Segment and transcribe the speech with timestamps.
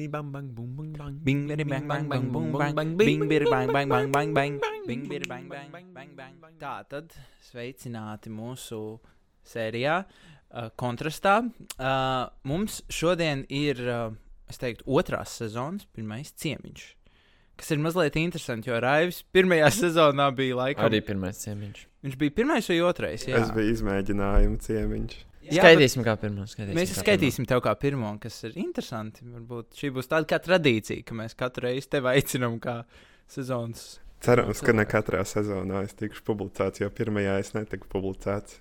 [0.00, 1.14] bidi bang bang bum bang bang.
[1.24, 5.08] Bing, bidi, bang, bang, bang, bum, bang, bing, bidi, bang, bang, bang, bang, bang, bing,
[5.08, 6.54] bidi, bang, bang, bang, bang.
[6.60, 7.12] Tā tad
[7.44, 8.80] sveicināti mūsu
[9.44, 11.40] sērijā, uh, kontrastā.
[11.76, 14.16] Uh, mums šodien ir, uh,
[14.48, 16.86] es teiktu, otrās sezonas pirmais ciemiņš.
[17.60, 20.86] Kas ir mazliet interesanti, jo Raivis pirmajā sezonā bija laikam.
[20.88, 21.84] Arī pirmais ciemiņš.
[22.06, 23.26] Viņš bija pirmais vai otrais?
[23.28, 25.18] Jā, Es biju izmēģinājuma ciemiņš.
[25.50, 26.44] Jā, Skaitīsim, kā pirmo.
[26.46, 29.24] Skaitīsim, Mēs skaitīsim tev kā pirmo, kas ir interesanti.
[29.26, 32.76] Varbūt šī būs tāda kā tradīcija, ka mēs katru reizi tevi aicinām kā
[33.30, 33.98] sezonas.
[34.20, 38.58] Cerams, ka ne katrā sezonā es tikšu publicēts, jo pirmajā es netiku publicēts.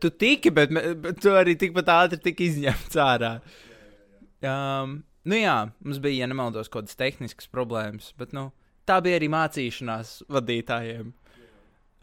[0.00, 3.34] Tu tiki, bet, bet tu arī tikpat ātri tika izņemts ārā.
[4.44, 8.48] Um, nu jā, mums bija, ja nemaldos, kaut kādas tehniskas problēmas, bet nu,
[8.88, 11.12] tā bija arī mācīšanās vadītājiem.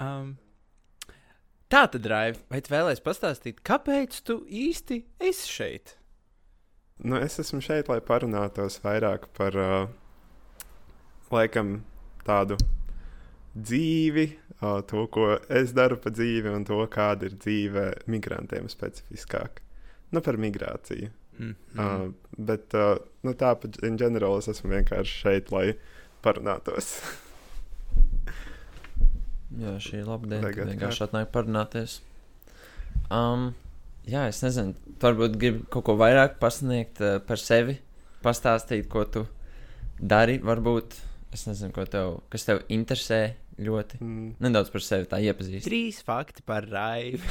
[0.01, 0.35] Um,
[1.71, 5.95] tā tad, Raiv, vai tu vēlēsies pastāstīt, kāpēc tu īsti esi šeit?
[7.01, 9.87] Nu, es esmu šeit, lai parunātos vairāk par uh,
[11.33, 11.79] laikam
[12.27, 12.59] tādu
[13.55, 14.27] dzīvi,
[14.59, 19.63] uh, to, ko es daru pa dzīvi, un to, kāda ir dzīve migrantiem specifiskāk.
[20.11, 21.09] Nu, par migrāciju.
[21.41, 21.55] Mm.
[21.73, 23.55] Uh, bet uh, nu, tā,
[23.87, 25.71] in general, es esmu vienkārši šeit, lai
[26.21, 26.93] parunātos.
[29.59, 30.47] Jā, šī ir laba diena.
[30.53, 31.97] Vienkārši kā- atnāk parunāties.
[33.11, 33.49] Um,
[34.07, 37.75] jā, es nezinu, varbūt gribi kaut ko vairāk pasniegt uh, par sevi,
[38.23, 39.25] pastāstīt, ko tu
[39.99, 40.37] dari.
[40.39, 40.95] Varbūt
[41.35, 43.21] es nezinu, ko tev, kas tev interesē
[43.61, 43.99] ļoti.
[44.01, 45.67] Mm, Nedaudz par sevi tā iepazīst.
[45.67, 47.27] Trīs fakti par Raivu.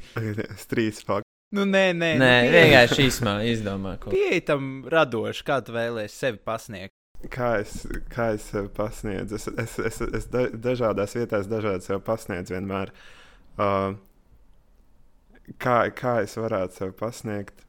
[0.70, 1.26] Trīs fakti.
[1.54, 4.10] Nu, nē, nē, Nē, nu, vienkārši īsumā izdomā ko.
[4.14, 6.90] Pieeja tam radoši, kā tu vēlēsies sevi pasniegt.
[7.32, 7.78] Kā es,
[8.12, 9.38] kā es sev pasniedzu?
[9.38, 12.92] Es, es, es, es da, dažādās vietās dažādi sev pasniedzu vienmēr.
[13.56, 13.96] Uh,
[15.62, 17.64] kā, kā es varētu sev pasniegt?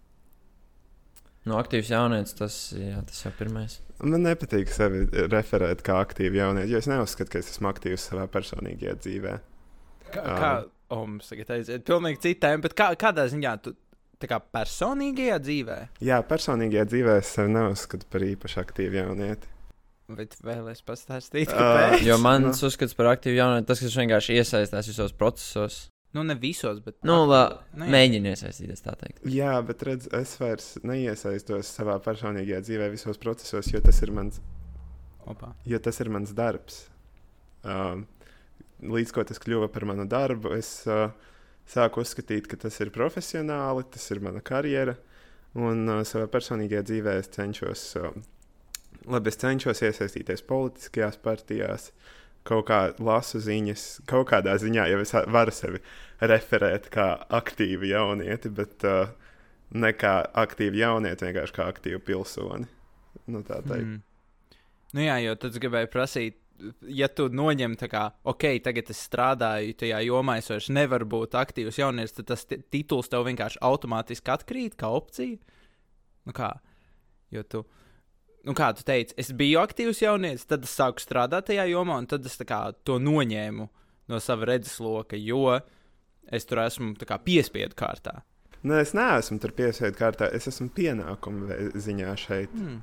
[1.47, 3.80] No aktīvs jaunietis tas, jā, tas jau pirmais.
[4.03, 8.28] Man nepatīk sevi referēt kā aktīvu jaunieti, jo es neuzskatu, ka es esmu aktīvs savā
[8.30, 9.35] personīgajā dzīvē.
[10.11, 10.52] Kā, kā
[10.94, 13.73] oh, mums tagad aiziet, pilnīgi citiem, bet kā, kādā ziņā tu
[14.22, 19.47] tā kā personīgajā dzīvē, Jā, personīgajā dzīvē es sevi neuzskatu par īpaši aktīvu jaunieti.
[20.07, 22.01] tu vēlēsies pastāstīt, kāpēc?
[22.07, 25.88] Jo mans uzskats par aktīvu jaunieti, tas, kas vienkārši iesaistās visos procesos.
[26.16, 26.95] Nu, ne visos, bet.
[27.05, 27.41] Nu, la,
[27.75, 27.91] Nu, jā.
[27.94, 29.19] mēģini iesaistīties, tā teikt.
[29.28, 34.39] Jā, bet redz, es vairs neiesaistos savā personīgajā dzīvē visos procesos, jo tas ir mans
[35.28, 35.51] Opa.
[35.67, 36.85] jo tas ir mans darbs.
[37.67, 37.99] Uh,
[38.81, 41.11] līdz ko tas kļuva par manu darbu, es uh,
[41.67, 44.97] sāku uzskatīt, ka tas ir profesionāli, tas ir mana karjera.
[45.57, 48.11] Un uh, savā personīgajā dzīvē es cenšos, uh,
[49.09, 51.91] labi, es cenšos iesaistīties politiskajās partijās,
[52.47, 55.81] kaut kā lasu ziņas, kaut kādā ziņā jau es varu sevi
[56.22, 59.09] referēt kā aktīvu jaunieti, bet uh,
[59.75, 62.69] ne kā aktīvu jaunieti, vienkārši kā aktīvu pilsoni.
[63.28, 63.97] Nu, tā teikt.
[63.97, 64.03] Mm.
[64.95, 66.38] Nu, jā, jo tad gribēju prasīt.
[66.90, 71.35] Ja tu noņem, tā kā, ok, tagad es strādāju tajā jomā, es vairs nevaru būt
[71.38, 75.38] aktīvs jaunietis, tad tas ti- tituls tev vienkārši automātiski atkrīt kā opcija.
[76.25, 76.56] Nu kā?
[77.31, 77.62] Jo tu,
[78.47, 82.07] nu kā tu teici, es biju aktīvs jaunietis, tad es sāku strādāt tajā jomā, un
[82.09, 83.69] tad es kā to noņēmu
[84.09, 85.59] no sava redzesloka, jo
[86.31, 88.22] es tur esmu kā piespiedu kārtā.
[88.63, 92.50] Nu, es neesmu tur piesaisti kārtā, es esmu pienākumu ziņā šeit.
[92.57, 92.81] Hmm.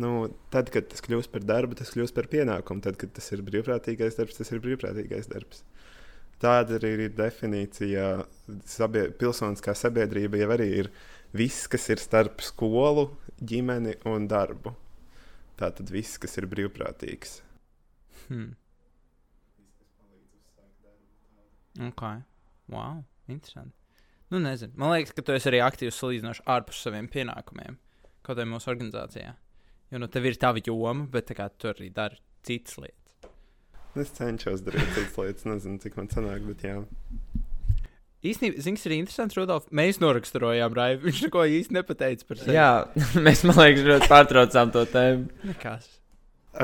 [0.00, 2.82] Nu, tad, kad tas kļūst par darbu, tas kļūst par pienākumu.
[2.84, 5.64] Tad, kad tas ir brīvprātīgais darbs, tas ir brīvprātīgais darbs.
[6.40, 8.06] Tāda arī ir definīcija.
[8.70, 10.88] Sabie, pilsoniskā sabiedrība jau arī ir
[11.36, 13.10] viss, kas ir starp skolu,
[13.44, 14.72] ģimeni un darbu.
[15.60, 17.42] Tā tad viss, kas ir brīvprātīgs.
[18.30, 18.54] Hmm.
[21.90, 22.06] Ok.
[22.72, 23.04] Wow.
[23.28, 23.76] Interesanti.
[24.30, 24.72] Nu, nezinu.
[24.80, 27.76] Man liekas, ka tu esi arī aktīvs salīdzinoši ārpus saviem pienākumiem.
[28.24, 29.34] Kaut arī mūsu organizācijā.
[29.90, 33.30] Jo nu tev ir tava joma, bet tā kā tu arī dari citas lietas.
[33.98, 36.76] Es cenšos darīt citas lietas, nezinu, cik man sanāk, bet jā.
[38.20, 39.66] Īstenībā, zināms, ir interesants, Rudolf.
[39.74, 41.06] Mēs noraksturojām Raivu.
[41.08, 42.56] Viņš neko īsti nepateica par sevi.
[42.58, 42.70] Jā,
[43.26, 45.46] mēs, man liekas, ļoti pārtraucām to tēmu.
[45.48, 45.88] nekas.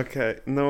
[0.03, 0.69] Okay, nu,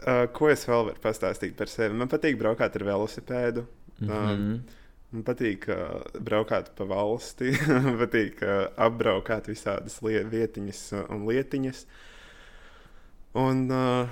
[0.00, 1.98] uh, ko es vēl varu pastāstīt par sevi?
[2.00, 3.66] Man patīk braukāt ar velosipēdu.
[4.00, 4.80] Mm -hmm.
[5.12, 10.80] Man patīk uh, braukāt pa valsti, man patīk uh, apbraukāt visādas vietiņas
[11.12, 11.82] un lietiņas.
[13.42, 14.08] Un uh,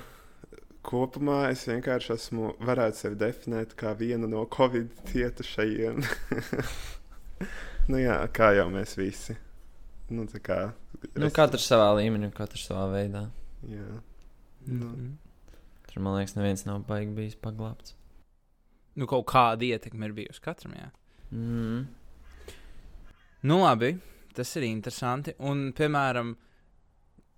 [0.84, 6.02] kopumā es vienkārši esmu, varētu sevi definēt kā vienu no covid cietušajiem.
[7.90, 9.36] nu jā, kā jau mēs visi.
[10.10, 10.60] Nu, tā kā.
[11.14, 13.26] Nu, es- katrs savā līmenī, katrs savā veidā.
[13.68, 13.88] Jā.
[14.66, 15.10] Nu, Mhm.
[15.90, 17.96] Tur, man liekas, neviens nav baigi bijis paglābts.
[19.00, 20.76] Nu, kaut kāda ietekme ir bijusi katram.
[20.76, 20.90] Jā.
[21.32, 21.86] Mm.
[23.48, 23.94] Nu, labi,
[24.36, 25.32] tas ir interesanti.
[25.40, 26.34] Un, piemēram,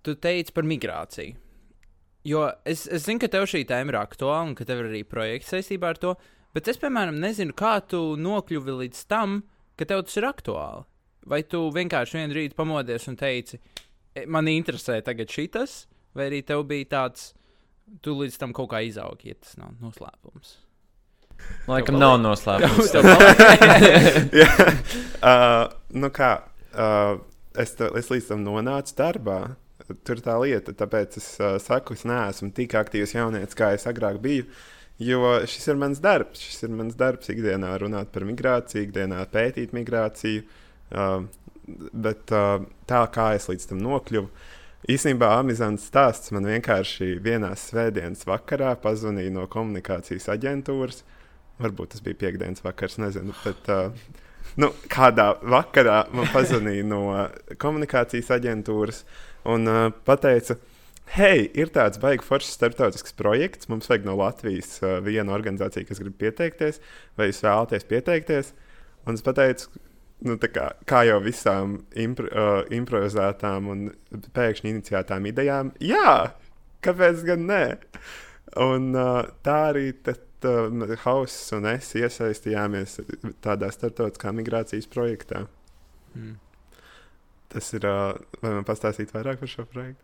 [0.03, 1.39] tu teici par migrāciju.
[2.27, 5.01] Jo es, es zinu, ka tev šī tēma ir aktuāla un ka tev ir arī
[5.07, 6.13] projekts saistībā ar to,
[6.55, 9.41] bet es, piemēram, nezinu, kā tu nokļuvi līdz tam,
[9.79, 10.85] ka tev tas ir aktuāli.
[11.27, 13.59] Vai tu vienkārši vienā rītā pamodies un teici,
[14.15, 17.33] "E, man interesē tagad šitas, vai arī tev bija tāds,
[18.01, 20.57] tu līdz tam kaut kā izaugi, ja tas nav noslēpums.
[21.67, 22.93] Laikam nav noslēpums.
[24.41, 24.49] Jā.
[25.23, 26.31] uh, nu kā,
[26.75, 27.17] uh,
[27.59, 29.39] es, ta, es līdz tam nonācu darbā.
[30.07, 34.19] Tur tā lieta, tāpēc es uh, saku, es neesmu tik aktīvs jaunietis, kā es agrāk
[34.23, 34.47] biju.
[35.03, 36.41] Jo šis ir mans darbs.
[36.43, 40.43] Šis ir mans darbs ikdienā runāt par migrāciju, ikdienā pētīt migrāciju.
[40.93, 41.25] Uh,
[41.93, 44.29] bet uh, tā kā es līdz tam nokļuvu,
[44.91, 51.03] īstenībā amizants stāsts man vienkārši vienā svētdienas vakarā pazvanīja no komunikācijas aģentūras.
[51.63, 53.35] Varbūt tas bija piekdienas vakars, nezinu.
[53.43, 54.19] Bet, uh,
[54.59, 57.03] nu, kādā vakarā man pazvanīja no
[57.61, 59.03] komunikācijas aģentūras
[59.49, 60.57] un uh, teica,
[61.15, 63.69] hei, ir tāds baigs foršs starptautisks projekts.
[63.71, 66.81] Mums vajag no Latvijas uh, viena organizācija, kas grib pieteikties,
[67.19, 68.53] vai jūs vēlaties pieteikties.
[69.07, 69.71] Un es pateicu,
[70.27, 73.87] nu, kā, kā jau visām impro, uh, improvizētām un
[74.35, 76.33] pēkšņi iniciētām idejām, jā,
[76.85, 77.63] kāpēc gan nē?
[78.63, 82.99] Un uh, tā arī tad, uh, Hauss un es iesaistījāmies
[83.43, 85.45] tādā starptautiskā migrācijas projektā.
[86.13, 86.39] Mm.
[87.53, 90.01] Tas ir, uh, vai man pastāstīt vairāk par šo projektu?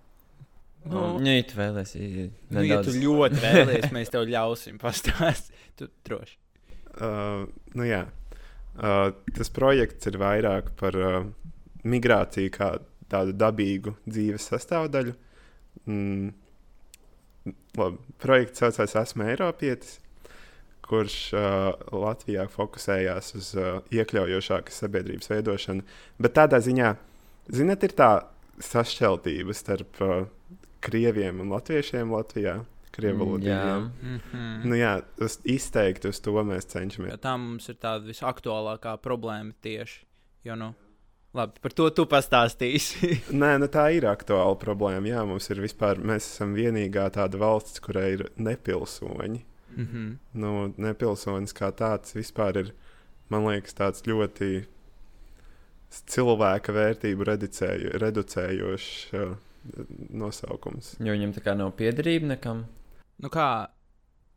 [0.85, 5.55] Nu, Nu, ja tu vēlēsies, nu, ja tu ļoti vēlies, mēs tev ļausim pastāstīt.
[5.79, 6.33] Tu droši.
[6.99, 8.01] Uh, nu, jā.
[8.83, 11.21] uh, tas projekts ir vairāk par uh,
[11.87, 12.73] migrāciju kā
[13.07, 15.13] tādu dabīgu dzīves sastāvdaļu.
[15.87, 16.33] Mm,
[17.79, 20.01] labi, projekts saucās Esmu Eiropietis,
[20.89, 25.85] kurš uh, Latvijā fokusējās uz uh, iekļaujošākas sabiedrības veidošanu.
[26.21, 26.95] Bet tādā ziņā,
[27.53, 28.09] zinot, ir tā
[28.65, 30.27] sašķeltība starp uh,
[30.83, 32.59] krieviem un latviešiem Latvijā.
[32.99, 33.53] Krievalodīgiem.
[33.53, 33.79] Jā.
[33.79, 34.65] Mm -hmm.
[34.65, 37.19] Nu, jā, uz, izteikti uz to mēs cenšamies.
[37.21, 40.05] Tā mums ir tāda visaktuālākā problēma tieši.
[40.43, 40.73] Jo, nu,
[41.33, 43.19] labi, par to tu pastāstīsi.
[43.43, 45.07] Nē, nu, tā ir aktuāla problēma.
[45.07, 49.45] Jā, mums ir vispār, mēs esam vienīgā tāda valsts, kurai ir nepilsoņi.
[49.75, 50.17] Mm -hmm.
[50.33, 52.73] Nu, nepilsonis kā tāds vispār ir,
[53.29, 54.65] man liekas, tāds ļoti
[55.89, 59.35] cilvēka vērtību reducēju, reducējošs uh,
[60.09, 60.95] nosaukums.
[60.99, 62.65] Jo viņam tā kā nav piederība nekam.
[63.19, 63.67] Nu, kā,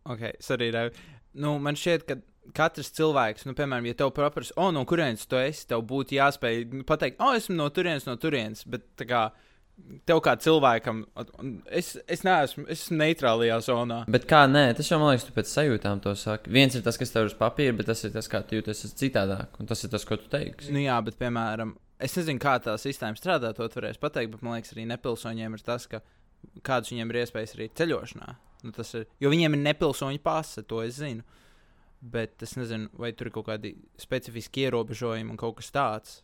[0.04, 0.20] ok,
[0.56, 0.90] arī revu.
[1.32, 2.16] Nu, man šķiet, ka
[2.56, 6.64] katrs cilvēks, nu, piemēram, ja tev paprasa, o, no kurienes tu esi, tev būtu jāspēj
[6.72, 8.64] nu, pateikt, o, esmu no turienes, no turienes.
[8.68, 9.22] Bet, tā kā,
[10.08, 11.02] tev kā cilvēkam,
[11.70, 14.00] es, es neesmu, es esmu neitrālajā zonā.
[14.12, 16.52] Bet kā nē, tas jau man liekas, tu pēc sajūtām to saki.
[16.54, 18.84] Viens ir tas, kas tev ir uz papīra, bet tas ir tas, kā tu jūties
[18.98, 19.58] citādāk.
[19.62, 20.72] Un tas ir tas, ko tu teiksi.
[20.74, 24.46] Nu, jā, bet, piemēram, es nezinu, kā tā sistēma strādā, to tu varēsi pateikt, bet
[24.46, 26.02] man liekas, arī nepilsoņiem ir tas, ka
[26.66, 28.34] kādas viņiem ir iespējas arī ceļošanā.
[28.62, 31.24] Nu, ir, jo viņiem ir nepilsoņu pase, to es zinu.
[32.02, 36.16] Bet es nezinu, vai tur ir kaut kādi specifiski ierobežojumi un kaut kas tāds.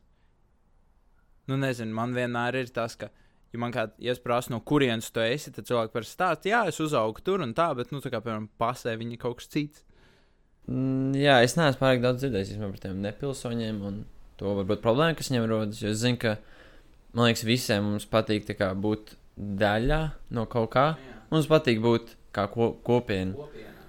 [1.47, 3.13] Nu, nezinu, man vienmēr ir tas, ka,
[3.53, 6.63] ja man kāds ja es prasu, no kurienes tu esi, tad cilvēki parasti stāsta, jā,
[6.71, 9.51] es uzaugu tur un tā, bet, nu, tā kā, piemēram, pasē viņi ir kaut kas
[9.53, 9.85] cits.
[10.69, 14.03] Mm, jā, es neesmu pārāk daudz dzirdējis par tiem nepilsoņiem un
[14.39, 15.81] to varbūt problēmu, kas viņiem rodas.
[15.81, 16.37] Jo es zinu, ka
[17.17, 20.03] man liekas, visiem mums patīk kā, būt daļā
[20.37, 20.87] no kaut kā.
[21.33, 23.49] Mums patīk būt kā ko, kopiena.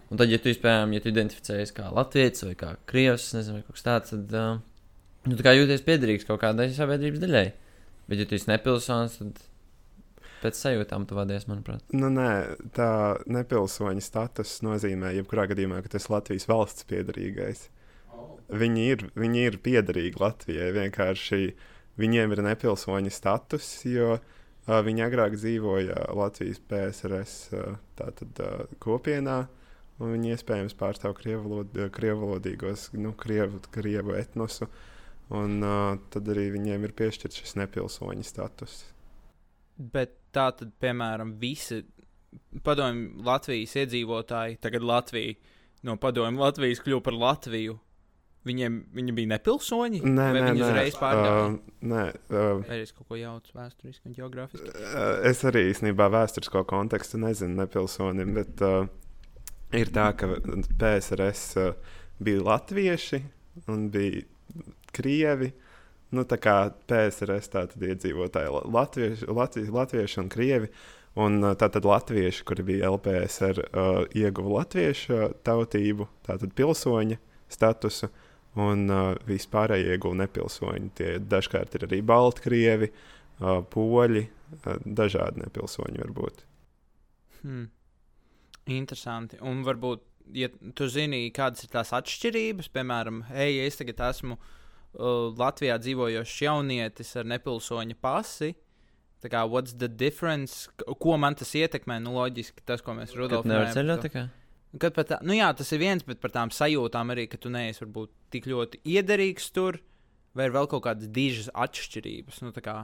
[0.09, 3.65] Un tad, ja tu, piemēram, ja tu identificējies kā latviečs vai kā krievs, nezinu, vai
[3.67, 4.55] kaut kas tāds, tad uh,
[5.27, 7.45] nu, tu kā jūties piederīgs kaut kādai sabiedrības daļai.
[8.09, 9.41] Bet, ja tu esi nepilsonis, tad
[10.41, 11.83] pēc sajūtām tu vadies, manuprāt.
[11.93, 12.29] Nu, nē,
[12.75, 12.91] tā
[13.29, 17.67] nepilsoņa status nozīmē, jebkurā gadījumā, ka tas ir Latvijas valsts piedarīgais.
[18.49, 20.71] Viņi ir, viņi ir piederīgi Latvijai.
[20.73, 21.41] Vienkārši
[22.01, 29.43] viņiem ir nepilsoņa status, jo uh, viņi agrāk dzīvoja Latvijas PSRS uh, tātad, uh, kopienā.
[29.99, 34.69] Un viņi iespējams pārstāv krievalod, krievalodīgos, nu, krievu, krievu etnosu.
[35.29, 38.79] Un uh, tad arī viņiem ir piešķirts šis nepilsoņa status.
[39.77, 41.83] Bet tā tad, piemēram, visi
[42.65, 45.37] padomju Latvijas iedzīvotāji, tagad Latvija
[45.85, 47.77] no padomju Latvijas kļuva par Latviju.
[48.47, 49.99] Viņiem viņi bija nepilsoņi?
[49.99, 51.41] Nē, nē, viņi uzreiz pārdeva?
[51.49, 54.71] Uh, nē, uh, Vai es kaut ko jaucu vēsturiski un geogrāfiski?
[54.71, 58.87] Uh, Es arī īstenībā vēsturisko kontekstu nezinu nepilsonim, bet uh,
[59.75, 60.31] ir tā, ka
[60.79, 63.21] PSRS uh, bija latvieši
[63.69, 64.23] un bija
[64.95, 65.51] krievi.
[66.15, 66.55] Nu, tā kā
[66.89, 70.71] PSRS tātad iedzīvotāji la- latvieši, latvieši, latvieši un krievi.
[71.19, 77.17] Un tātad latvieši, kuri bija LPSR, uh, ieguva latviešu tautību, tātad pilsoņa
[77.49, 78.11] statusu,
[78.61, 80.91] un uh, vispārējie ieguva nepilsoņi.
[80.95, 86.45] Tie dažkārt ir arī Baltkrievi, uh, poļi, uh, dažādi nepilsoņi var būt.
[87.41, 87.65] Hmm.
[88.69, 89.41] Interesanti.
[89.41, 90.05] Un varbūt,
[90.37, 94.55] ja tu zini, kādas ir tās atšķirības, piemēram, hei, es tagad esmu uh,
[94.93, 98.53] Latvijā dzīvojošs jaunietis ar nepilsoņa pasi.
[99.19, 100.69] Tā kā, what's the difference?
[100.79, 101.99] Ko man tas ietekmē?
[102.01, 104.07] Nu, loģiski tas, ko mēs Kad Rudolf nevar runājam par ceļot to.
[104.07, 104.27] tikai.
[104.79, 107.51] Kad pat tā, nu jā, tas ir viens, bet par tām sajūtām arī, ka tu
[107.51, 109.81] neesi varbūt tik ļoti iederīgs tur,
[110.37, 112.43] vai ir vēl kaut kādas dižas atšķirības.
[112.45, 112.83] Nu, kā,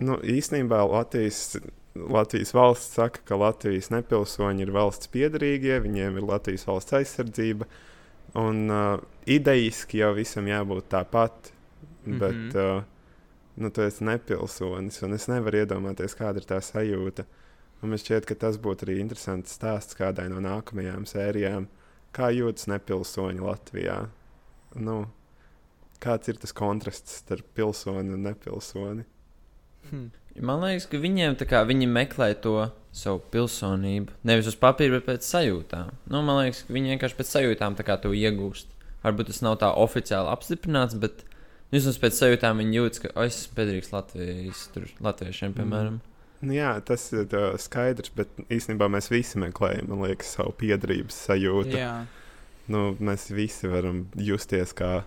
[0.00, 1.56] Nu, īsnībā Latvijas,
[1.94, 7.68] Latvijas valsts saka, ka Latvijas nepilsoņi ir valsts piedarīgie, viņiem ir Latvijas valsts aizsardzība.
[8.34, 11.52] Un uh, idejiski jau visam jābūt tāpat,
[12.04, 12.46] bet Mhm.
[12.46, 12.76] mm -hmm.
[12.76, 12.82] uh,
[13.54, 17.24] nu, tu esi nepilsonis, un es nevaru iedomāties, kāda ir tā sajūta.
[17.82, 21.66] Un man šķiet, ka tas būtu arī interesants stāsts kādai no nākamajām sērijām.
[22.12, 24.08] Kā jūtas nepilsoņi Latvijā?
[24.74, 25.06] Nu,
[26.00, 29.04] kāds ir tas kontrasts starp pilsoni un nepilsoni?
[29.90, 30.06] hm.
[30.40, 34.14] Man liekas, ka viņiem tā kā viņi meklē to savu pilsonību.
[34.28, 35.90] Nevis uz papīra, bet pēc sajūtām.
[36.12, 38.70] Nu, man liekas, ka viņi vienkārši pēc sajūtām to iegūst.
[39.02, 41.24] Varbūt tas nav tā oficiāli apstiprināts, bet
[41.74, 46.00] vismaz pēc sajūtām viņi jūtas, ka "O, es esmu piedarīgs Latvijas, tur, latviešiem, piemēram.
[46.42, 51.18] Nu, jā, tas ir tā, skaidrs, bet īstenībā mēs visi meklējam, man liekas, savu piedarības
[51.28, 51.76] sajūtu.
[51.76, 52.06] jā.
[52.68, 55.04] Nu, mēs visi varam justies kā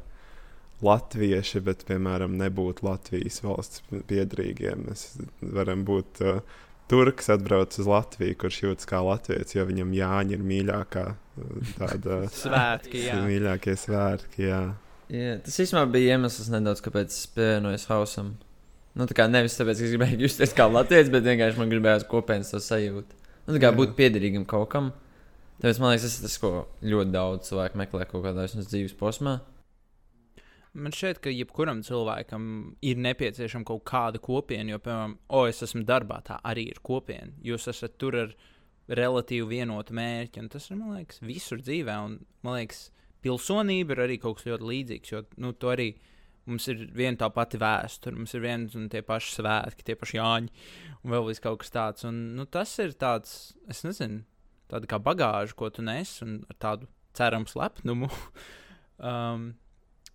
[0.84, 4.88] latvieši, bet, piemēram, nebūt Latvijas valsts piedarīgiem.
[4.90, 5.06] Mēs
[5.56, 6.40] varam būt uh,
[6.92, 11.06] turks, atbrauc uz Latviju, kurš jūtas kā latviečs, jo viņam Jāņa ir mīļākā
[11.78, 12.20] tāda.
[12.44, 13.22] Svētki, jā.
[13.26, 14.64] Mīļākie svētki, jā.
[15.14, 18.36] Jā, tas īstenībā bija iemesls nedaudz, kāpēc es pievienojos hausam.
[18.96, 22.08] Nu, tā kā nevis tāpēc, ka es gribēju justies kā latviečs, bet vienkārši man gribējās
[22.10, 23.24] kopienas to sajūtu.
[23.46, 23.78] Nu, tā kā Jā.
[23.78, 24.94] būt piederīgam kaut kam.
[25.62, 26.54] Tāpēc man liekas, tas ir tas, ko
[26.84, 29.38] ļoti daudz cilvēku meklē kaut kādā vismaz dzīves posmā.
[30.76, 32.48] Man šķiet, ka jebkuram cilvēkam
[32.84, 37.32] ir nepieciešama kaut kāda kopiena, jo, piemēram, o, es esmu darbā, tā arī ir kopiena.
[37.46, 38.34] Jūs esat tur ar
[38.92, 41.96] relatīvi vienotu mērķi, un tas ir, man liekas, visur dzīvē.
[42.10, 42.90] Un, man liekas,
[43.26, 45.90] pilsonība ir arī kaut kas ļoti līdzīgs, jo, nu, to arī
[46.46, 50.20] mums ir viena tā pati vēsture, mums ir viens un tie paši svētki, tie paši
[50.20, 50.66] jāņi,
[51.02, 52.06] un vēl kaut kas tāds.
[52.10, 54.22] Un, nu, tas ir tāds, es nezinu,
[54.72, 58.12] tāda kā bagāža, ko tu nes, un ar tādu ceramu slepnumu.
[59.12, 59.54] um,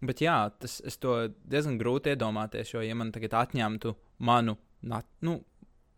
[0.01, 3.93] Bet jā, tas es to diezgan grūti iedomāties, jo, ja man tagad atņemtu
[4.25, 5.41] manu na, nu,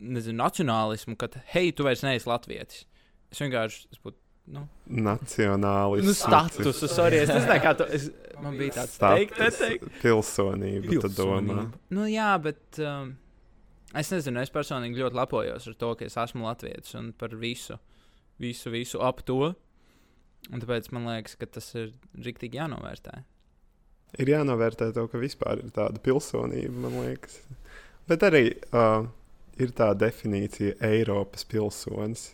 [0.03, 2.83] nezinu, nacionālismu, kad, hei, tu vairs neesi latvietis,
[3.31, 4.19] es vienkārši es būtu.
[4.53, 6.03] Nu, Nacionālis.
[6.03, 7.85] nu, statusu, sorry, es nezinu, kā to.
[7.95, 8.09] Es,
[8.43, 9.85] man bija tāds teikt, neteikt.
[10.01, 11.69] Pilsonība, domā.
[11.95, 13.13] Nu, jā, bet um,
[13.95, 17.79] es nezinu, es personīgi ļoti lepojos ar to, ka es esmu latvietis un par visu,
[18.43, 19.53] visu, visu ap to.
[20.51, 23.21] Un tāpēc man liekas, ka tas ir rīktīgi jānovērtē.
[24.21, 27.39] Ir jānovērtē to, ka vispār ir tāda pilsonība, man liekas.
[28.09, 29.07] Bet arī uh,
[29.57, 32.31] ir tā definīcija Eiropas pilsonis.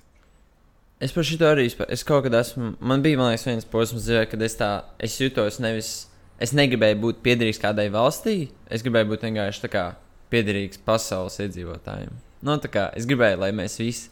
[0.99, 1.69] Es par šo arī.
[1.87, 2.73] Es kaut kad esmu.
[2.83, 4.71] Man bija, man liekas, viens posms dzīvē, kad es tā.
[4.99, 5.93] Es jutos nevis.
[6.39, 8.49] Es negribēju būt piederīgs kādai valstī.
[8.71, 9.71] Es gribēju būt vienkārši
[10.31, 12.13] piederīgs pasaules iedzīvotājiem.
[12.45, 14.11] Nu, tā kā es gribēju, lai mēs visi.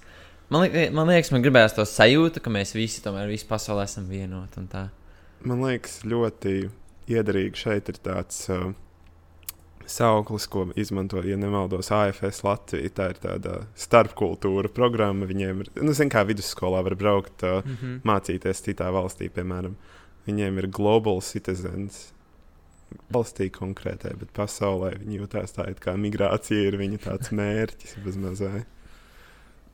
[0.51, 4.07] Man, liek, man liekas, man gribējās to sajūtu, ka mēs visi tomēr visi pasaulē esam
[4.11, 4.63] vienoti.
[5.47, 6.55] Man liekas, ļoti
[7.07, 8.71] iederīgi šeit ir tāds uh,
[9.87, 12.91] sauklis, ko izmanto, ja nemaldos, AFS Latvija.
[12.95, 15.27] Tā ir tāda starpkultūra programma.
[15.29, 18.01] Viņiem ir, nu, zin, kā vidusskolā var braukt, uh, Mm -hmm.
[18.03, 19.75] mācīties citā valstī, piemēram.
[20.27, 22.13] Viņiem ir global citizens.
[23.11, 28.65] Valstī konkrētai, bet pasaulē viņi jūtas tā, it kā migrācija ir viņa tāds mērķis bezmazliet.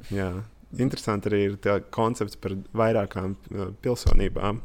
[0.10, 0.44] Jā,
[0.78, 4.62] interesanti arī ir tā koncepts par vairākām uh, pilsonībām.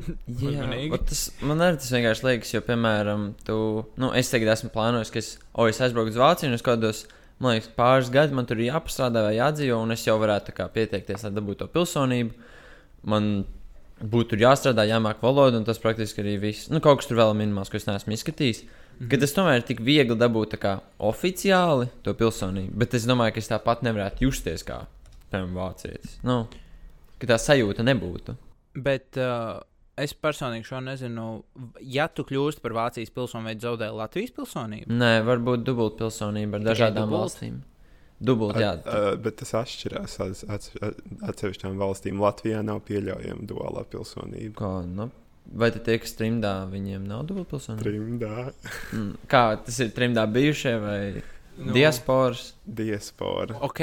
[0.42, 0.66] Jā,
[1.08, 3.56] tas, man arī tas vienkārši liekas, jo, piemēram, tu,
[4.00, 7.04] nu, es tagad esmu plānojis, ka es, o, es aizbraucu uz Vāciju un es kādos,
[7.42, 10.56] man liekas, pāris gadi man tur ir jāpastrādā vai jādzīvo, un es jau varētu tā
[10.58, 12.50] kā pieteikties, lai dabūtu to pilsonību.
[13.12, 13.32] Man
[14.02, 16.70] būtu tur jāstrādā, jāmāk valoda, un tas praktiski arī viss.
[16.72, 18.62] Nu, kaut kas tur vēl ir minimāls, ko es neesmu izskatījis.
[18.92, 19.10] Mhm.
[19.10, 23.36] Ka tas tomēr ir tik viegli dabūt tā kā oficiāli to pilsonību, bet es domāju,
[23.36, 24.82] ka es tāpat nevarētu justies kā,
[25.32, 26.18] piemēram, vācietis.
[26.26, 26.44] Nu,
[27.18, 28.36] ka tā sajūta nebūtu.
[28.82, 29.60] Bet uh,
[29.96, 31.26] es personīgi šo nezinu.
[31.80, 34.88] Ja tu kļūsi par Vācijas pilsoni, vai zaudē Latvijas pilsonību?
[34.92, 37.20] Nē, varbūt dubult pilsonība ar Tikai dažādām dubult?
[37.26, 37.60] valstīm.
[38.22, 38.76] Dubult, jā.
[38.86, 40.12] Uh, bet tas atšķirās
[41.26, 42.20] atsevišķām valstīm.
[42.22, 44.54] Latvijā nav pieļaujama duālā pilsonība.
[44.60, 45.08] Ko, nu,
[45.58, 47.82] vai tad tie, kas trimdā, viņiem nav dubult pilsonība?
[47.82, 48.52] Trimdā,
[48.92, 51.22] Mm, Kā tas ir trimdā bijušie vai
[51.58, 51.72] Nu.
[51.74, 52.54] diasporas?
[52.66, 53.58] diaspora.
[53.60, 53.80] Ok.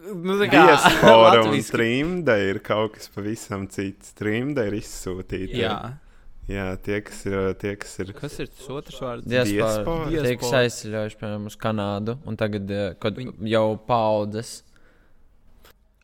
[0.00, 4.14] Nu, tā kā Diaspora un trimda ir kaut kas pavisam cits.
[4.16, 5.58] Trimda ir izsūtīta.
[5.60, 5.74] Jā.
[6.50, 7.36] Jā, tie, kas ir.
[7.60, 9.26] Tie, kas ir Kas ir tas otrs vārds?
[9.28, 10.08] Diaspora.
[10.08, 10.24] Diaspora.
[10.24, 14.62] Tie, kas aizceļojuši, piemēram, uz Kanādu, un tagad, eh, kad Viņi- jau paudzes,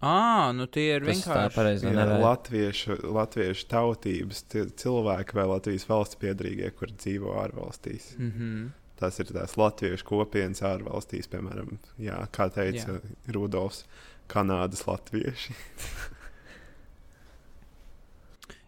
[0.03, 1.55] Ā, nu tie ir tas vienkārši.
[1.57, 2.21] pareizi jā, nevar.
[2.21, 8.13] latviešu, latviešu tautības tie cilvēki vai Latvijas valsts piedrīgie, kur dzīvo ārvalstīs.
[8.19, 8.69] Mm -hmm.
[8.97, 13.17] Tas ir tās latviešu kopienas ārvalstīs, piemēram, jā, kā teica jā.
[13.37, 13.85] Rudolfs,
[14.33, 15.55] Kanādas latvieši.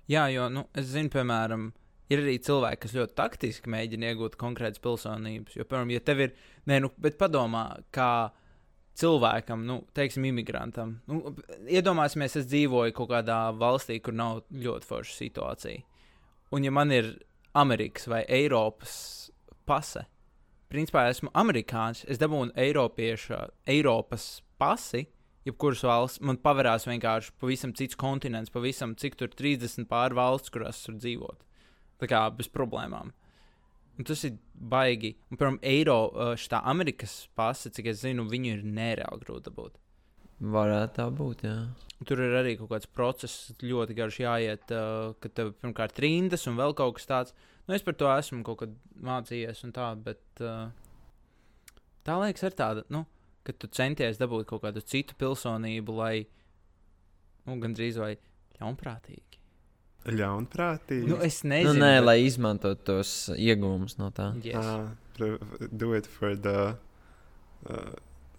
[0.08, 1.66] Jā, jo nu, es zinu, piemēram,
[2.08, 5.58] ir arī cilvēki, kas ļoti taktiski mēģina iegūt konkrētas pilsonības.
[5.58, 6.30] Jo, piemēram, ja tev ir,
[6.70, 8.30] nē, nu, bet padomā, kā
[8.99, 11.35] cilvēkam, nu, teiksim, imigrantam, nu,
[11.68, 15.85] iedomāsimies, es dzīvoju kaut kādā valstī, kur nav ļoti forša situācija.
[16.56, 17.12] Un, ja man ir
[17.61, 18.97] Amerikas vai Eiropas
[19.68, 20.06] pase,
[20.73, 25.07] principā esmu amerikānis, es dabūnu Eiropieša, Eiropas pasi,
[25.49, 30.83] jebkuras valsts, man paverās vienkārši pavisam cits kontinents, pavisam cik tur 30 pār valsts, kurās
[30.85, 31.45] tur dzīvot.
[31.99, 33.13] Tā kā bez problēmām.
[33.99, 35.17] Un tas ir baigi.
[35.27, 35.99] Un, piemēram, eiro
[36.39, 39.79] šitā Amerikas pasa, cik es zinu, viņu ir nereāli grūti dabūt.
[40.39, 41.57] Varētu tā būt, jā.
[42.07, 46.59] Tur ir arī kaut kāds process, ļoti garš jāiet, uh, kad tev pirmkārt rindas un
[46.61, 47.35] vēl kaut kas tāds.
[47.69, 50.71] Nu, es par to esmu kaut kad mācījies un tā, bet uh,
[52.07, 53.03] tā liekas ar tādu, nu,
[53.45, 56.15] ka tu centies dabūt kaut kādu citu pilsonību, lai,
[57.47, 58.15] nu, gandrīz vai
[58.59, 59.25] ļaunprātīgi.
[60.09, 61.09] Ļaunprātīgi.
[61.11, 61.81] Nu, es Nu, nezinu.
[61.83, 64.31] nē, bet- lai izmantotu tos iegūmus no tā.
[64.45, 64.65] Yes.
[64.65, 64.89] Ah,
[65.73, 66.77] do it for the.
[67.69, 67.93] Uh,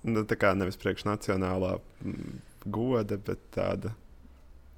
[0.08, 2.40] nu, tā kā nevis priekš nacionālā mm,
[2.72, 3.92] goda, bet tāda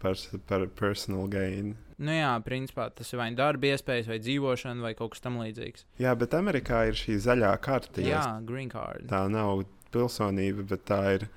[0.01, 0.17] par,
[0.49, 1.75] par personal gain.
[2.01, 5.85] Nu, jā, principā tas ir vai nu darba iespējas, vai dzīvošana, vai kaut kas tamlīdzīgs.
[6.01, 8.01] Jā, bet Amerikā ir šī zaļā karte.
[8.05, 9.05] Jā, green card.
[9.11, 11.27] Tā nav pilsonība, bet tā ir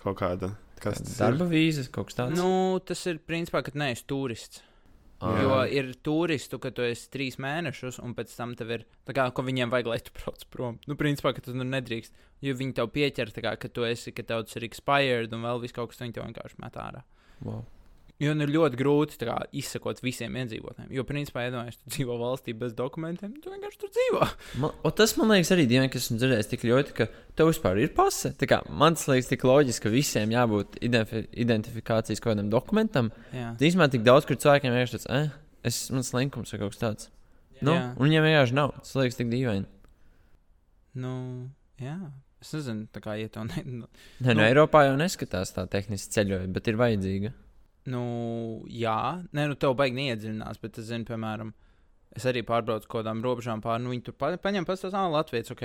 [0.00, 0.52] kaut kāda.
[0.82, 2.36] Kas tas Darba vīzes kaut kas tāds.
[2.36, 4.64] Nu, tas ir principā, kad neesi turists.
[5.22, 5.32] Ā.
[5.38, 9.28] Jo ir turistu, ka tu esi trīs mēnešus, un pēc tam tev ir tā kā,
[9.30, 10.80] ko viņiem vajag, lai tu brauc prom.
[10.90, 12.16] Nu, principā, ka tu nu nedrīkst.
[12.42, 15.46] Jo viņi tev pieķer, tā kā, ka tu esi, ka tev tas ir expired, un
[15.46, 17.04] vēl viss kaut kas, viņi tev vienkārši met ārā.
[17.46, 17.62] Wow.
[18.22, 20.92] Jo nu ir ļoti grūti tā kā, izsekot visiem iedzīvotājiem.
[20.94, 24.28] Jo, principā, iedomājieties, tu dzīvo valstī bez dokumentiem, tu vienkārši tur dzīvo.
[24.62, 27.08] Man, o, tas man liekas arī dievam, kas esmu dzirdējis tik ļoti, ka
[27.38, 28.30] tev vispār ir pase.
[28.38, 33.10] Tā kā man liekas tik loģiski, ka visiem jābūt identifi identifikācijas kaut kādam dokumentam.
[33.32, 35.30] Īsumā tik daudz, kur cilvēkiem vienkārši tāds, eh,
[35.66, 37.10] es, mans linkums vai kaut kas tāds.
[37.62, 37.84] Nu, Jā.
[37.96, 38.76] un viņiem vienkārši nav.
[38.82, 39.66] Tas liekas tik dīvaini.
[40.98, 41.14] nu,
[41.80, 41.98] jā.
[42.42, 43.62] Es nezinu, tā kā iet to ne.
[43.62, 43.86] Nu,
[44.18, 44.46] Nē, no Nu.
[44.48, 47.30] Eiropā jau neskatās tā tehniski ceļojot, bet ir vajadzīga.
[47.90, 48.02] Nu,
[48.70, 51.50] jā, nē, nu, tev baigi neiedziļinās, bet es zinu, piemēram,
[52.14, 53.82] es arī pārbraucu kaut kādām robežām pāri.
[53.82, 55.64] Nu, viņi tur pa, paņem pats tās, ah, Latvijas, ok.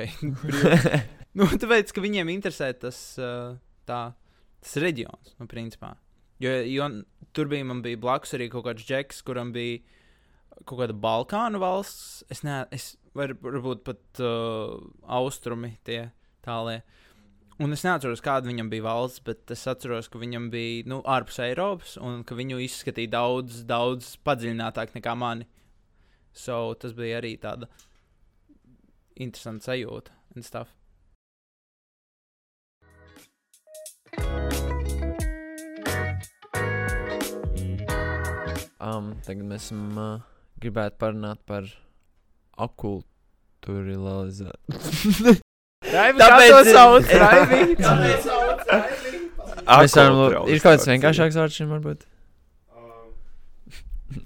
[1.38, 3.54] nu, tāpēc, ka viņiem interesē tas, uh,
[3.90, 4.02] tā,
[4.64, 5.94] tas reģions, nu, principā.
[6.42, 6.90] Jo, jo
[7.38, 9.82] tur bija, man bija blakus arī kaut kāds džeks, kuram bija
[10.66, 12.24] kaut kāda Balkānu valsts.
[12.34, 14.78] Es nezinu, varbūt pat uh,
[15.18, 16.08] austrumi tie
[16.46, 16.82] tālie.
[17.58, 21.39] Un es neatceros, kāda viņam bija valsts, bet es atceros, ka viņam bija nu, ārpus
[21.41, 25.50] Eiropas un ka viņu izskatīja daudz, daudz padziļinātāk nekā mani.
[26.38, 27.65] So, tas bija arī tāda
[29.17, 30.70] interesanta sajūta un stuff.
[38.78, 40.22] Um, tagad mēs esam, uh,
[40.62, 41.65] gribētu parunāt par
[42.70, 45.41] akultūralizāciju.
[45.93, 47.06] Raivi, Tāpēc kā to ir- sauc?
[47.23, 47.60] Raivi?
[49.67, 52.06] Mēs varam, ir kaut kāds vienkāršāks vārds šim varbūt?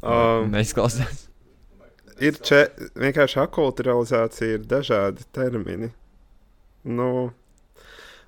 [0.05, 1.23] Um, Neizklausās.
[2.21, 2.59] ir če,
[3.01, 5.89] vienkārši akulturalizācija, ir dažādi termini.
[6.85, 7.07] Nu,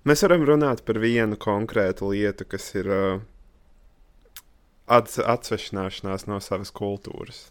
[0.05, 3.21] mēs varam runāt par vienu konkrētu lietu, kas ir uh,
[4.97, 7.45] ats, atsvešināšanās no savas kultūras.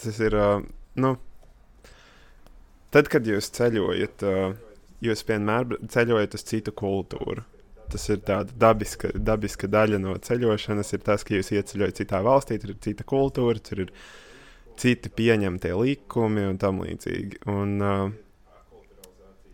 [0.00, 0.62] Tas ir, uh,
[1.02, 1.16] nu,
[2.94, 4.24] tad, kad jūs ceļojat,
[5.02, 7.44] jūs vienmēr ceļojat uz citu kultūru.
[7.92, 10.94] Tas ir tāda dabiska, dabiska daļa no ceļošanas.
[10.96, 13.92] Ir tas, ka jūs ieceļojat citā valstī, tur ir cita kultūra, tur ir
[14.80, 17.42] citi pieņemtie likumi un tam līdzīgi.
[17.52, 18.06] Un uh,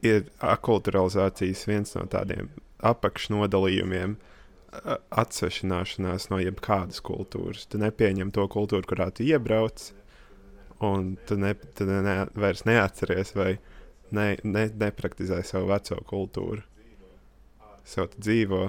[0.06, 2.50] ir akulturalizācijas viens no tādiem
[2.86, 4.16] apakšnodalījumiem,
[5.18, 7.66] atsvešināšanās no jebkādas kultūras.
[7.66, 9.90] Tu nepieņem to kultūru, kurā tu iebrauc,
[10.84, 13.52] un tu, ne, tu ne, vairs neatceries vai
[14.14, 16.62] ne, ne, nepraktizē savu veco kultūru.
[17.88, 18.62] Savu dzīvo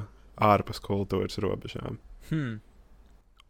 [0.49, 1.99] ārpus kultūras robežām.
[2.29, 2.59] Hmm.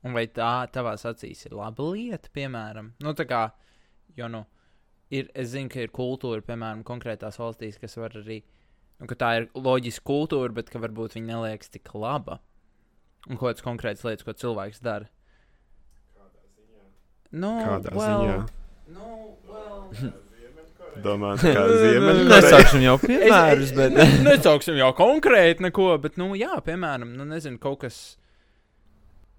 [0.05, 2.93] Un vai tā tavās acīs ir laba lieta, piemēram?
[3.03, 3.49] Nu, tā kā,
[4.15, 4.45] jo, nu,
[5.11, 8.39] ir, es zinu, ka ir kultūra, piemēram, konkrētās valstīs, kas var arī,
[9.01, 12.39] nu, ka tā ir loģiska kultūra, bet ka varbūt viņa neliekas tik laba.
[13.27, 15.09] Un kādas konkrētas lietas, ko cilvēks dara.
[17.31, 18.37] Nu, Kādā well, ziņā?
[18.95, 19.09] Nu,
[19.51, 20.13] well.
[20.99, 22.29] Domā, kā Nu, Ziemeļkoreja.
[22.33, 23.93] Nesauksim jau piemērus, bet.
[23.95, 27.99] ne- nesauksim jau konkrēti neko, bet, nu, jā, piemēram, nu, nezinu, kaut kas.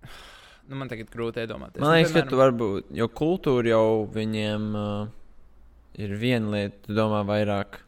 [0.71, 1.83] Nu, man tagad grūti iedomāties.
[1.83, 5.09] Man liekas, nu, ka tu varbūt, jo kultūra jau viņiem uh,
[5.99, 7.81] ir viena lieta, tu domā vairāk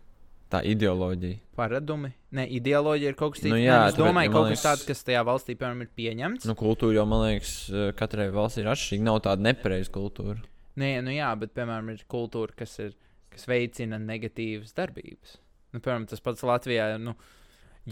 [0.50, 1.38] tā ideoloģija.
[1.54, 2.10] Paradumi.
[2.32, 3.52] Ne, ideoloģija ir kaut kas cits.
[3.52, 5.82] Nu, jā, jā, es tāpēc, domāju, man kaut kas liekas- tāds, kas tajā valstī, piemēram,
[5.84, 6.46] ir pieņemts.
[6.48, 9.04] Nu, kultūra jau, man liekas, uh, katrai valstī ir atšķirīga.
[9.10, 10.38] Nav tāda nepareiza kultūra.
[10.80, 12.94] Nē, nu jā, bet, piemēram, ir kultūra, kas, ir,
[13.30, 15.36] kas veicina negatīvas darbības.
[15.74, 16.98] Nu, piemēram, tas pats Latvijā.
[17.00, 17.14] Nu,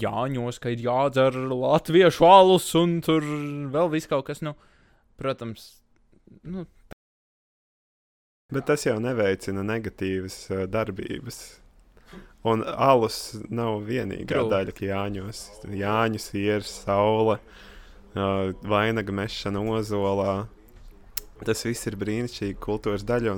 [0.00, 4.54] Jāņos, ka ir jādzer latviešu alus un tur vēl viss kaut kas, nu,
[5.18, 5.80] protams,
[6.44, 6.64] nu,
[8.50, 11.60] Bet tas jau neveicina negatīvas uh, darbības.
[12.48, 14.48] Un alus nav vienīgā True.
[14.48, 15.40] daļa, ka Jāņos.
[15.76, 17.36] Jāņus ir saule,
[18.14, 20.46] uh, vainaga mešana ozolā.
[21.44, 23.36] Tas viss ir brīnišķīgi kultūras daļa.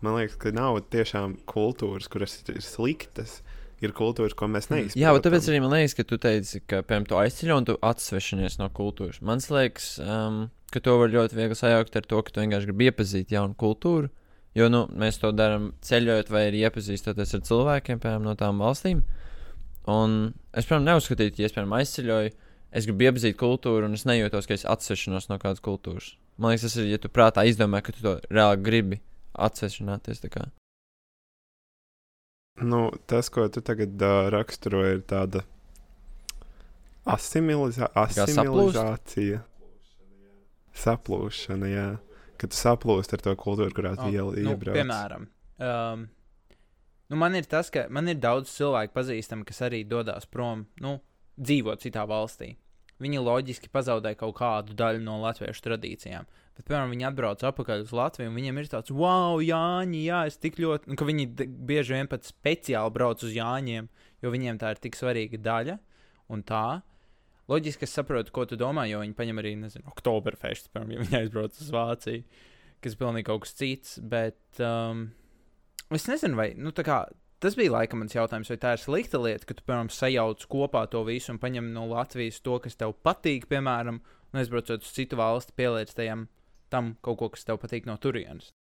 [0.00, 3.40] Man liekas, ka nav tiešām kultūras, kuras ir sliktas.
[3.80, 5.00] Ir kultūras, ko mēs neizprotam.
[5.00, 7.76] Jā, bet tāpēc arī man liekas, ka tu teici, ka, piemēram, tu aizceļ un tu
[7.80, 9.22] atsvešinies no kultūras.
[9.24, 12.90] Man liekas, um, ka to var ļoti viegli sajaukt ar to, ka tu vienkārši gribi
[12.90, 14.12] iepazīt jaunu kultūru.
[14.58, 19.04] Jo nu, mēs to darām ceļojot, vai arī iepazīstoties ar cilvēkiem, piemēram, no tām valstīm.
[19.90, 20.16] Un
[20.50, 22.32] es, piemēram, neuzskatītu, ja es, piemēram, aizceļoju,
[22.74, 26.16] es gribu iepazīt kultūru, un es nejūtos, ka es atsvešinos no kādas kultūras.
[26.40, 29.00] Man liekas, tas ir, ja tu prātā izdomā, ka tu to reāli gribi
[30.32, 30.48] kā.
[32.60, 35.44] Nu, tas, ko tu tagad uh, raksturo, ir tāda
[37.08, 39.40] asimilizā asimilizācija.
[40.80, 41.88] Saplūšana, jā.
[42.40, 44.76] Kad tu saplūsti ar to kultūru, kurā tu Oh, nu, iebrauc.
[44.78, 45.26] piemēram,
[45.60, 46.06] um,
[47.10, 50.96] nu, man ir tas, ka man ir daudz cilvēku pazīstami, kas arī dodas prom, nu,
[51.40, 52.54] dzīvot citā valstī.
[53.00, 56.26] Viņi loģiski pazaudē kaut kādu daļu no latviešu tradīcijām.
[56.56, 60.36] Bet, piemēram, viņi atbrauc atpakaļ uz Latviju, un viņiem ir tāds, wow, Jāņi, jā, es
[60.36, 63.88] tik ļoti, un ka viņi bieži vien pat speciāli brauc uz Jāņiem,
[64.20, 65.78] jo viņiem tā ir tik svarīga daļa.
[66.28, 66.82] Un tā,
[67.50, 71.18] loģiski es saprotu, ko tu domā, jo viņi paņem arī, nezinu, Oktoberfest, piemēram, ja viņi
[71.24, 72.22] aizbrauc uz Vāciju,
[72.80, 73.96] kas ir pilnīgi kaut kas cits.
[74.12, 75.08] Bet um,
[75.90, 77.00] es nezinu, vai nu, tā kā,
[77.42, 80.86] tas bija laikam mans jautājums, vai tā ir slikta lieta, ka tu, piemēram, sajauc kopā
[80.92, 85.18] to visu un paņem no Latvijas to, kas tev patīk, piemēram, un aizbraucot uz citu
[85.18, 86.28] valsti, pieliec tajam
[86.70, 88.52] tam kaut ko, kas tev patīk no turienes.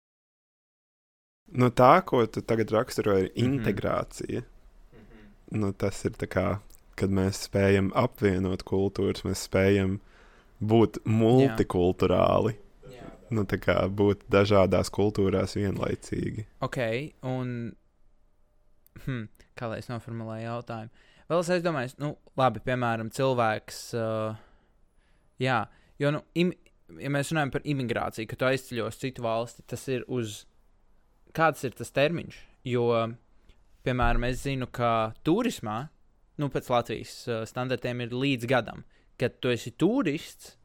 [1.49, 3.45] Nu, tā, ko tu tagad raksturo, ir Mhm.
[3.59, 4.43] integrācija.
[5.51, 6.59] Nu, tas ir tā kā,
[6.99, 9.97] kad mēs spējam apvienot kultūras, mēs spējam
[10.59, 12.57] būt multikulturāli.
[13.29, 16.47] Nu, tā kā būt dažādās kultūrās vienlaicīgi.
[16.65, 16.79] Ok,
[17.29, 17.51] un
[19.03, 21.05] hm, kā lai es noformulēju jautājumu?
[21.29, 23.83] Vēl es aizdomājos, nu, labi, piemēram, cilvēks.
[23.93, 24.39] Uh,
[25.41, 25.59] jā,
[26.01, 26.55] jo, nu, im,
[26.97, 30.43] ja mēs runājam par imigrāciju, ka tu aizceļo uz citu valsti, tas ir uz.
[31.37, 32.39] Kāds ir tas termiņš?
[32.65, 32.87] Jo,
[33.85, 35.83] piemēram, es zinu, ka turismā,
[36.39, 38.85] nu, pēc Latvijas uh, standartiem ir līdz gadam.
[39.19, 40.55] Kad tu esi turists,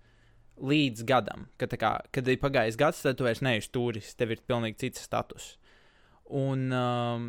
[0.62, 4.42] līdz gadam, kad, kā, kad ir pagājis gads, tad tu vairs neesi turists, tev ir
[4.46, 5.54] pilnīgi cits status.
[6.30, 7.26] Un, um,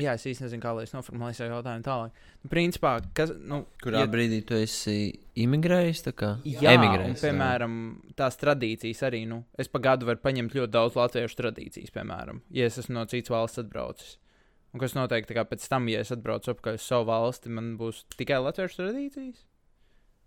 [0.00, 2.22] jā, es īsti nezinu, kā lai es noformulēju savu jautājumu tālāk.
[2.42, 4.96] Nu, principā, kas, nu, Kurā ja- brīdī tu esi
[5.36, 6.02] imigrējis?
[6.08, 7.78] Jā, Emigrējis, un, piemēram,
[8.18, 9.26] tās tradīcijas arī.
[9.28, 13.04] Nu, es pa gadu varu paņemt ļoti daudz latviešu tradīcijas, piemēram, ja es esmu no
[13.12, 14.16] citas valsts atbraucis.
[14.76, 18.42] Un kas kā pēc tam, ja es atbraucu atpakaļ uz savu valsti, man būs tikai
[18.44, 19.38] latviešu tradīcijas?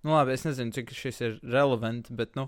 [0.01, 2.47] Nu, labi, es nezinu, cik šis ir relevants, bet, nu,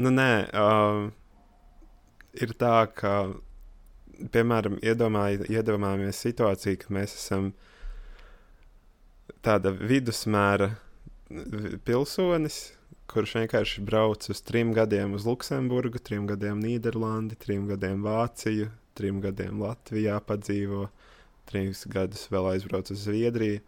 [0.00, 1.10] Nu, nē, uh,
[2.40, 3.34] ir tā, ka,
[4.32, 7.50] piemēram, iedomāj, iedomājamies situāciju, ka mēs esam
[9.44, 10.70] tāda vidusmēra
[11.28, 12.72] vi- pilsonis,
[13.12, 19.20] kurš vienkārši brauc uz trim gadiem uz Luksemburgu, trim gadiem Nīderlandi, trim gadiem Vāciju, trim
[19.24, 20.88] gadiem Latvijā padzīvo,
[21.50, 23.60] trīs gadus vēl aizbrauc uz Zviedriju.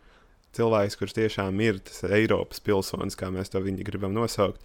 [0.53, 4.61] Cilvēks, kurš tiešām ir tas Eiropas pilsonis, kā mēs to viņi gribam nosaukt,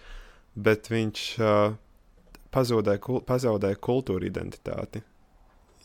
[0.59, 1.77] bet viņš uh,
[2.51, 4.99] pazaudē, kul pazaudē kultūra identitāti.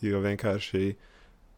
[0.03, 0.95] Jo vienkārši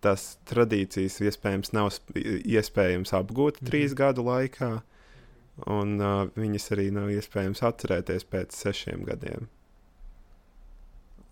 [0.05, 3.69] tās tradīcijas iespējams nav sp- iespējams apgūt Mhm.
[3.71, 4.69] trīs gadu laikā,
[5.65, 9.47] un uh, viņas arī nav iespējams atcerēties pēc sešiem gadiem.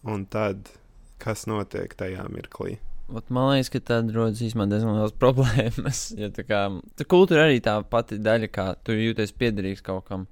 [0.03, 0.71] Un tad,
[1.23, 2.77] kas notiek tajā mirklī?
[3.12, 6.05] Ot, man liekas, ka tad rodas īstenībā diezgan liels problēmas.
[6.17, 6.62] Jo tā kā
[6.99, 10.27] tā kultūra arī tā pati daļa, kā tu jūties piederīgs kaut kam.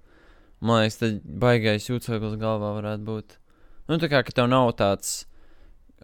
[0.61, 3.37] Man liekas, tad baigais jūtas galvā varētu būt.
[3.89, 5.25] Nu, tā kā tev nav tāds,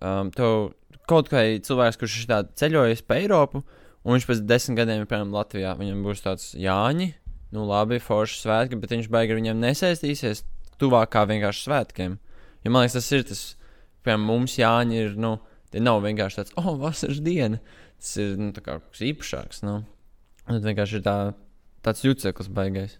[0.01, 0.73] um, tev
[1.07, 3.61] kaut kā cilvēks, kurš ir ceļojis pa Eiropu,
[4.03, 7.11] un viņš pēc desmit gadiem ir piemēram Latvijā, viņam būs tāds Jāņi,
[7.55, 10.43] nu labi, forši svētki, bet viņš baigi ar viņiem nesaistīsies.
[10.77, 12.17] tuvāk kā vienkārši svētkiem.
[12.65, 13.43] Jo man liekas, tas ir tas,
[14.07, 15.35] piemēram, mums Jāņi ir, nu,
[15.73, 17.59] tie nav vienkārši tāds, oh, vasaras diena.
[17.97, 19.81] Tas ir, nu, tā kā kaut kas īpašāks, nu.
[20.47, 21.17] Tas vienkārši ir tā,
[21.85, 22.97] tāds juceklis baigais.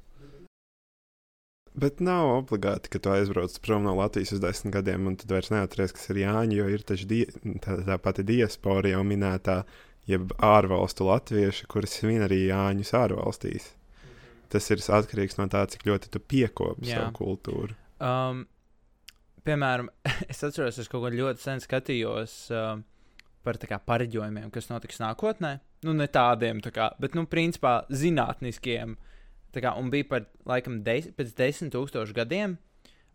[1.77, 5.51] Bet nav obligāti, ka tu aizbrauc prom no Latvijas uz desmit gadiem, un tad vairs
[5.53, 6.55] neatceries, kas ir Jāņa.
[6.57, 7.23] Jo ir taču die,
[7.61, 9.59] tā, tā pati diaspora jau minētā,
[10.09, 13.69] jeb ārvalstu latvieši, kuri svin arī Jāņus ārvalstīs.
[14.49, 17.77] Tas ir atkarīgs no tā, cik ļoti tu piekopi savu kultūru.
[18.01, 18.47] Um,
[19.47, 19.89] piemēram,
[20.31, 22.83] es atceros, es kaut ko ļoti sen skatījos um,
[23.47, 25.57] par kā pareģojumiem, kas notiks nākotnē.
[25.87, 28.97] Nu, ne tādiem, tā kā, bet, nu, principā, zinātniskiem.
[29.57, 32.59] Kā, un bija par, laikam, des, pēc desmit tūkstošu gadiem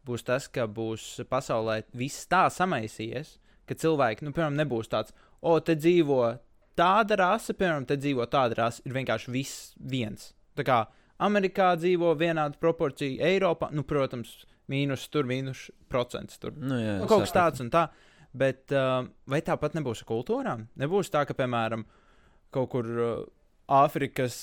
[0.06, 3.36] būs tas, ka būs pasaulē viss tā samaisījies,
[3.68, 6.24] ka cilvēki, nu, piemēram, nebūs tāds, o, te dzīvo
[6.78, 10.32] tāda rase, piemēram, te dzīvo tāda rase, ir vienkārši viss viens.
[10.58, 10.80] Tā kā
[11.22, 14.40] Amerikā dzīvo vienāda proporcija, Eiropā, nu, protams,
[14.70, 16.55] mīnus tur, mīnus procents tur.
[16.59, 17.88] Nu, jā, Nu, kaut kas tāds un tā.
[18.33, 20.66] Bet uh, vai tāpat nebūs ar kultūrām?
[20.81, 21.85] Nebūs tā, ka, piemēram,
[22.55, 23.11] kaut kur uh,
[23.72, 24.37] Āfrikas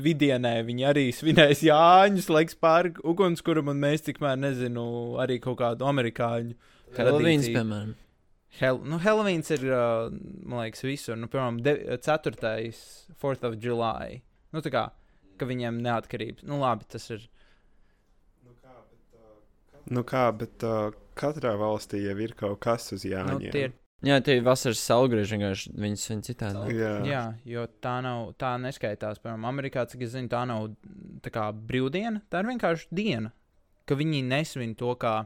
[0.00, 4.84] vidienē viņi arī svinēs Jāņus, laiks pāri ugunskuram, un mēs tikmēr, nezinu,
[5.22, 6.54] arī kaut kādu amerikāņu.
[6.96, 7.96] Helovīns, piemēram.
[8.60, 10.10] Hel nu, Helovīns ir, uh,
[10.44, 11.18] man liekas, visur.
[11.18, 11.60] Nu, piemēram,
[12.02, 12.36] 4.
[13.22, 14.20] 4th of July.
[14.50, 14.88] Nu, tā kā,
[15.38, 16.44] ka viņiem neatkarības.
[16.50, 17.28] Nu, labi, tas ir.
[19.90, 23.52] Nu kā, bet uh, katrā valstī jau ir kaut kas uz Nu, Jāņa.
[23.52, 26.76] tie ir Jā, tie ir vasaras saulgrieži, vienkārši viņas svin citādi.
[26.78, 26.92] Jā.
[27.04, 29.20] Jā, jo tā nav, tā neskaitās.
[29.20, 30.70] Piemēram, Amerikā, cik es zinu, tā nav
[31.20, 32.22] tā kā brīvdiena.
[32.32, 33.34] Tā ir vienkārši diena,
[33.84, 35.18] ka viņi nesvin to kā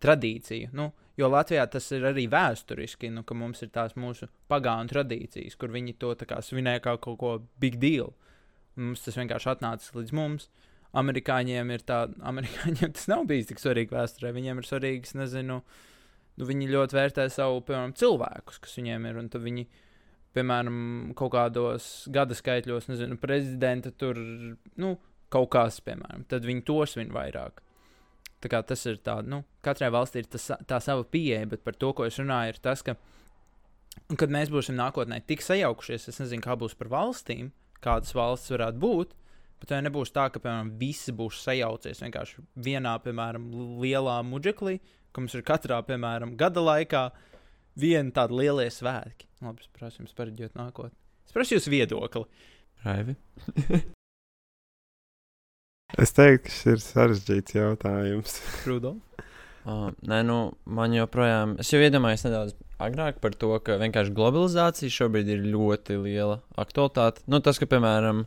[0.00, 0.70] tradīciju.
[0.80, 0.88] Nu,
[1.20, 5.76] jo Latvijā tas ir arī vēsturiski, nu, ka mums ir tās mūsu pagānu tradīcijas, kur
[5.76, 8.14] viņi to kā svinē kā kaut ko big deal.
[8.78, 10.48] Un mums tas vienkārši atnācis līdz mums.
[10.96, 14.32] Amerikāņiem ir tā, amerikāņiem tas nav bijis tik svarīgi vēsturē.
[14.36, 19.20] Viņiem ir svarīgs, nezinu, nu, viņi ļoti vērtē savu, piemēram, cilvēkus, kas viņiem ir.
[19.22, 19.66] Un tad viņi,
[20.36, 20.82] piemēram,
[21.18, 24.18] kaut kādos gada skaitļos, nezinu, prezidenta tur,
[24.80, 24.96] nu,
[25.30, 27.62] kaut kas, piemēram, tad viņi to svin vairāk.
[28.40, 31.76] Tā kā tas ir tā, nu, katrai valstī ir tas, tā sava pieeja, bet par
[31.76, 32.94] to, ko es runāju, ir tas, ka,
[34.16, 37.50] kad mēs būsim nākotnē tik sajaukušies, es nezinu, kā būs par valstīm,
[37.84, 39.12] kādas valsts varētu būt.
[39.60, 43.50] Bet vai nebūs tā, ka, piemēram, visi būs sajaucies vienkārši vienā, piemēram,
[43.82, 44.78] lielā muģeklī,
[45.12, 47.04] ka mums ir katrā, piemēram, gada laikā
[47.80, 49.28] viena tāda liela svētki.
[49.44, 50.96] Labi, es prasu jums pareģot nākotnē.
[51.28, 52.26] Es prasu jūsu viedokli.
[52.84, 53.16] Raivi.
[55.98, 58.36] Es teiktu, ka šis ir sarežģīts jautājums.
[58.62, 59.26] Rudolf.
[59.66, 60.36] Uh, nē, nu,
[60.70, 65.98] man joprojām, es jau iedomājos nedaudz agrāk par to, ka vienkārši globalizācija šobrīd ir ļoti
[66.00, 67.24] liela aktualitāte.
[67.30, 68.22] Nu, tas, ka, piemēram,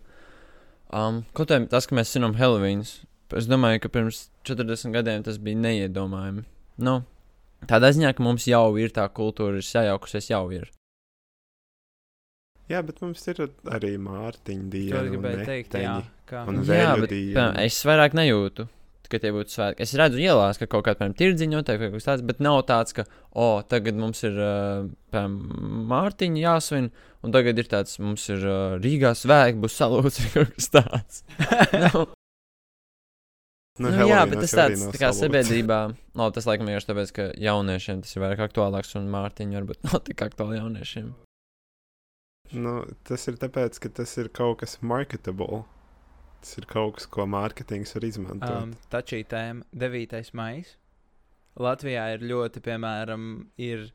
[0.93, 2.99] um, kaut kā tas, ka mēs zinām Helovīns,
[3.33, 6.45] es domāju, ka pirms 40 gadiem tas bija neiedomājami.
[6.85, 6.99] Nu,
[7.69, 10.69] tādā ziņā, ka mums jau ir tā kultūra, ir sajaukusies, jau ir.
[12.71, 13.41] Jā, bet mums ir
[13.75, 15.01] arī Mārtiņa To diena.
[15.01, 15.95] es un gribēju teikt, jā.
[16.29, 16.45] Kā...
[16.47, 17.33] Un Jā, bet, diena.
[17.35, 18.67] piemēram, es vairāk nejūtu,
[19.13, 19.85] ka tie būtu svētki.
[19.85, 22.63] Es redzu ielās, ka kaut kāda, piemēram, tirdziņa notiek vai kaut kas tāds, bet nav
[22.69, 24.39] tāds, ka, o, oh, tagad mums ir,
[25.13, 25.37] piemēram,
[25.93, 26.89] Mārtiņa jāsvin,
[27.23, 28.43] un tagad ir tāds, mums ir
[28.83, 31.23] Rīgā svētki, būs salūts vai kaut kas tāds.
[31.85, 32.05] nu,
[33.81, 35.23] Nu, nu, jā, bet tas tāds, tā kā salūts.
[35.23, 35.77] sabiedrībā,
[36.19, 40.03] no, tas laikam vienkārši tāpēc, ka jauniešiem tas ir vairāk aktuālāks, un Mārtiņa varbūt nav
[40.05, 41.07] tik aktuāli jauniešiem.
[42.53, 42.73] Nu,
[43.09, 45.63] tas ir tāpēc, ka tas ir kaut kas marketable.
[46.43, 48.55] Tas ir kaut kas, ko mārketings var izmantot.
[48.65, 50.23] Um, tā šī tēma, 9.
[50.35, 50.73] maija.
[51.63, 53.27] Latvijā ir ļoti, piemēram,
[53.61, 53.85] ir,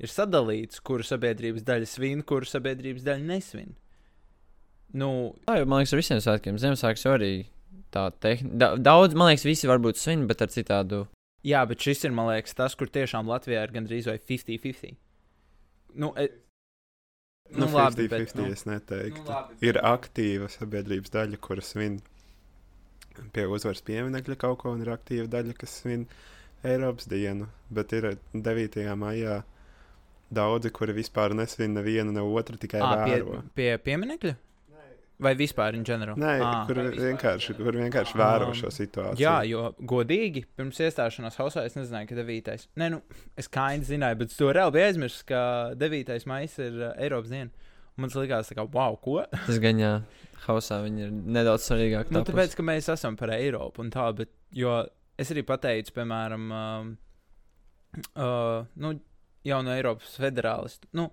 [0.00, 3.74] ir sadalīts, kuru sabiedrības daļa svin, kuru sabiedrības daļa nesvin.
[4.96, 6.58] Nu, Tā jau, man liekas, ar visiem svētkiem.
[6.62, 7.32] Ziemassvētku jau arī
[7.92, 8.70] tā tehnika.
[8.80, 11.02] Daudz, man liekas, visi varbūt svin, bet ar citādu.
[11.44, 14.96] jā, bet šis ir, man liekas, tas, kur tiešām Latvijā ir gandrīz vai 50-50.
[15.98, 16.30] Nu, e,
[17.50, 19.24] Nu, nu, labi, 50, bet, 50 nu, es neteiktu.
[19.24, 22.00] nu, labi, ir aktīva sabiedrības daļa, kuras svin
[23.34, 26.04] pie uzvaras pieminekļa kaut ko, un ir aktīva daļa, kas svin
[26.66, 27.48] Eiropas dienu.
[27.72, 28.82] Bet ir 9.
[28.98, 29.40] maijā
[30.34, 33.40] daudzi, kuri vispār nesvin nevienu, ne otru, tikai pie, vēro.
[33.56, 34.34] pie pieminekļa?
[35.18, 36.14] Vai vispār in general?
[36.20, 36.50] Nē, Ā.
[36.68, 39.18] kur vienkārši, kur vienkārši vēro Um, šo situāciju.
[39.18, 42.68] Jā, jo godīgi pirms iestāšanās hausā es nezināju, ka 9.
[42.78, 43.00] Nē, nu,
[43.34, 45.40] es kā īņķi zināju, bet to reāli biju aizmirsis, ka
[45.74, 46.14] 9.
[46.30, 47.50] maija ir uh, Eiropas diena.
[47.98, 49.18] Man tā kā, wow, ko?
[49.48, 49.92] Tas gan jā,
[50.46, 52.14] hausā viņi ir nedaudz svarīgāki.
[52.14, 54.84] Nu, tāpēc, ka mēs esam par Eiropu un tā, bet, jo
[55.18, 56.92] es arī pateicu, piemēram, um,
[58.14, 58.94] uh, nu,
[59.48, 61.08] jauno Eiropas federālistu, nu,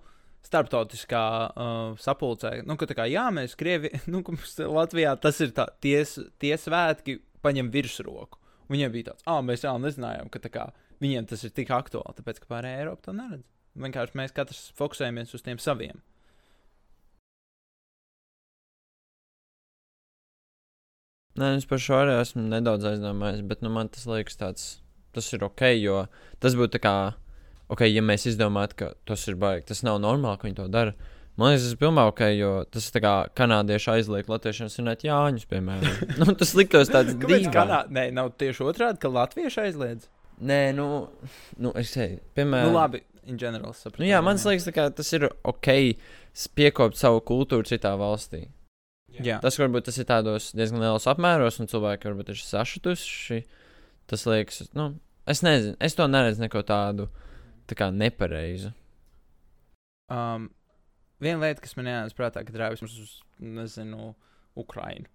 [0.46, 5.68] starptautiskā uh, sapulcē, nu, ka kā, jā, mēs Krievi, nu, mums Latvijā tas ir tā,
[5.84, 6.00] tie,
[6.42, 8.40] tie svētki paņem virsroku.
[8.72, 10.70] Viņiem bija tāds, ah, mēs jau nezinājām, ka kā,
[11.02, 13.46] viņiem tas ir tik aktuāli, tāpēc ka pārējā Eiropa to neredz.
[13.76, 16.00] Vienkārši mēs katrs fokusējamies uz tiem saviem.
[21.36, 24.68] Nē, es par šo arī esmu nedaudz aizdomājies, bet nu, man tas liekas tāds,
[25.12, 25.98] tas ir ok, jo
[26.40, 26.94] tas būtu tā kā,
[27.72, 30.96] ok, ja mēs izdomātu, ka tas ir baigi, tas nav normāli, ka viņi to dara.
[31.36, 35.48] Man liekas, tas ir pilnībā ok, jo tas ir kā kanādieši aizliek latviešiem svinēt Jāņus,
[35.50, 35.98] piemēram.
[36.22, 37.50] nu, tas liktos tāds dīvains.
[37.52, 37.82] Kanā...
[37.92, 40.08] Nē, nav tieši otrādi, ka latvieši aizliedz.
[40.46, 40.86] Nē, nu,
[41.60, 42.72] nu es teiktu, piemēram.
[42.72, 43.02] Nu, labi,
[43.34, 44.00] general sapratu.
[44.00, 45.70] Nu, jā, man liekas, kā tas ir ok,
[46.56, 48.46] piekopt savu kultūru citā valstī.
[49.24, 49.38] Jā.
[49.40, 53.42] Tas varbūt tas ir tādos diezgan lielos apmēros, un cilvēki varbūt ir sašutuši.
[54.10, 54.90] Tas liekas, nu,
[55.28, 57.08] es nezinu, es to neredzu neko tādu
[57.70, 58.72] tā kā nepareizu.
[60.12, 60.50] Um,
[61.22, 64.14] viena lieta, kas man ienāca prātā, kad rāvis mums uz, nezinu,
[64.56, 65.10] Ukrainu.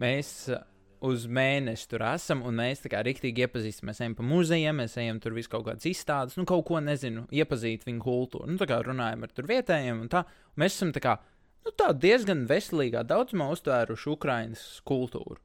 [0.00, 0.62] Mēs uh,
[1.04, 3.90] uz mēnesi tur esam, un mēs tā kā riktīgi iepazīstam.
[3.90, 7.26] Mēs ejam pa muzejiem, mēs ejam tur visu kaut kādas izstādes, nu, kaut ko nezinu,
[7.34, 8.48] iepazīt viņu kultūru.
[8.50, 10.24] Nu, tā kā runājam ar tur vietējiem, un tā.
[10.54, 11.18] Un mēs esam tā kā,
[11.66, 15.40] nu, tā diezgan veselīgā daudzumā uztvēruši Ukrainas kultūru.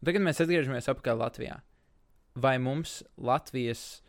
[0.00, 1.60] Un tagad mēs atgriežamies atpakaļ Latvijā.
[2.34, 4.02] Vai mums Latvijas,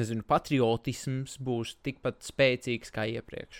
[0.00, 3.56] nezinu, patriotisms būs tikpat spēcīgs kā iepriekš?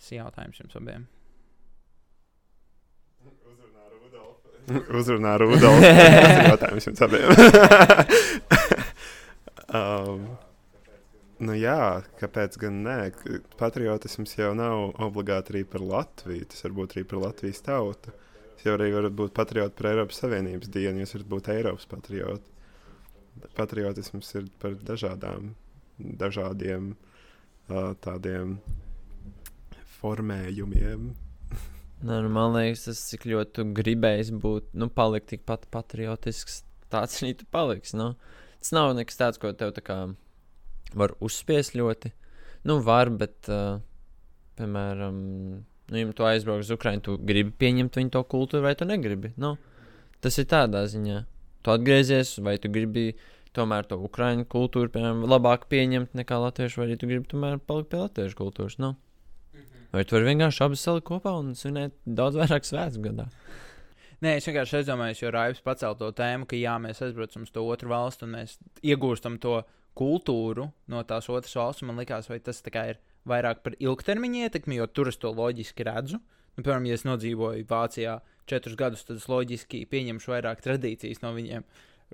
[0.00, 1.02] Tas ir jautājums jums abiem.
[4.96, 5.80] Uzrunā Rudolf.
[5.82, 7.28] Tas ir jautājums jums abiem.
[9.80, 10.20] um,
[11.44, 11.82] nu jā,
[12.20, 12.98] kāpēc gan nē?
[13.60, 16.44] Patriotisms jau nav obligāti arī par Latviju.
[16.52, 18.08] Tas var būt arī par Latvijas tautu.
[18.54, 22.48] Jūs jau arī varat būt patrioti par Eiropas Savienības dienu, jūs varat būt Eiropas patrioti.
[23.56, 25.54] Patriotisms ir par dažādām,
[25.98, 28.58] dažādiem uh, tādiem
[30.00, 31.10] formējumiem.
[32.06, 36.62] Nē, nu, man liekas, tas cik ļoti tu gribēji būt, nu, palikt tikpat patriotisks.
[36.90, 37.94] Tāds arī tu paliksi.
[38.00, 38.14] Nu.
[38.60, 39.98] Tas nav nekas tāds, ko tev tā kā
[40.96, 42.12] var uzspiest ļoti.
[42.68, 43.80] Nu, var, bet, uh,
[44.58, 45.20] piemēram,
[45.90, 49.32] nu, ja tu aizbrauc uz Ukrajinu, tu gribi pieņemt viņu to kultūru, vai tu negribi.
[49.40, 49.54] Nu,
[50.24, 51.22] tas ir tādā ziņā.
[51.60, 53.12] Tu atgriezies, vai tu gribi
[53.56, 57.90] tomēr to Ukraiņu kultūru, piemēram, labāk pieņemt nekā latviešu, vai arī tu gribi tomēr palikt
[57.92, 58.78] pie latviešu kultūras.
[58.82, 58.94] Nu.
[59.90, 63.26] Vai tu vari vienkārši abas salikt kopā un svinēt daudz vairāk svētku gadā?
[64.20, 67.64] Nē, es vienkārši aizdomājos, jo Raivs pacēla to tēmu, ka jā, mēs aizbraucam uz to
[67.64, 69.62] otru valstu un mēs iegūstam to
[69.96, 71.86] kultūru no tās otras valsts.
[71.88, 76.20] Man liekas, vai tas ir vairāk par ilgtermiņa ietekmi, jo tur es to loģiski redzu.
[76.60, 78.18] Nu, piemēram, ja es nodzīvoju Vācijā
[78.50, 81.64] četrus gadus, tad es loģiski pieņemšu vairāk tradīcijas no viņiem.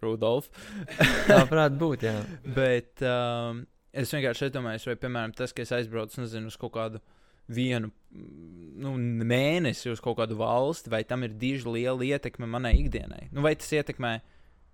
[0.02, 0.50] Rudolf.
[1.30, 2.14] Tā varētu būt, jā.
[2.54, 3.64] Bet um,
[3.96, 7.00] es vienkārši domāju, vai, piemēram, tas, ka es aizbraucu nezinu, uz kaut kādu
[7.48, 8.92] vienu nu,
[9.24, 13.30] mēnesi uz kaut kādu valsti, vai tam ir diži liela ietekme manai ikdienai.
[13.32, 14.18] Nu, vai tas ietekmē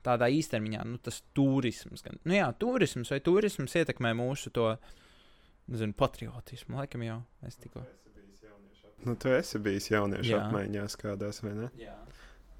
[0.02, 2.02] tādā īstermiņā, nu, tas turisms.
[2.02, 4.72] Gan, nu, jā, turisms vai turisms ietekmē mūsu to
[5.70, 6.80] nezinu, patriotismu.
[6.82, 7.86] Laikam jau es tikko.
[9.04, 10.40] Nu, tu esi bijis jauniešu Jā.
[10.46, 11.70] apmaiņās kādās, vai ne?
[11.80, 11.94] Jā.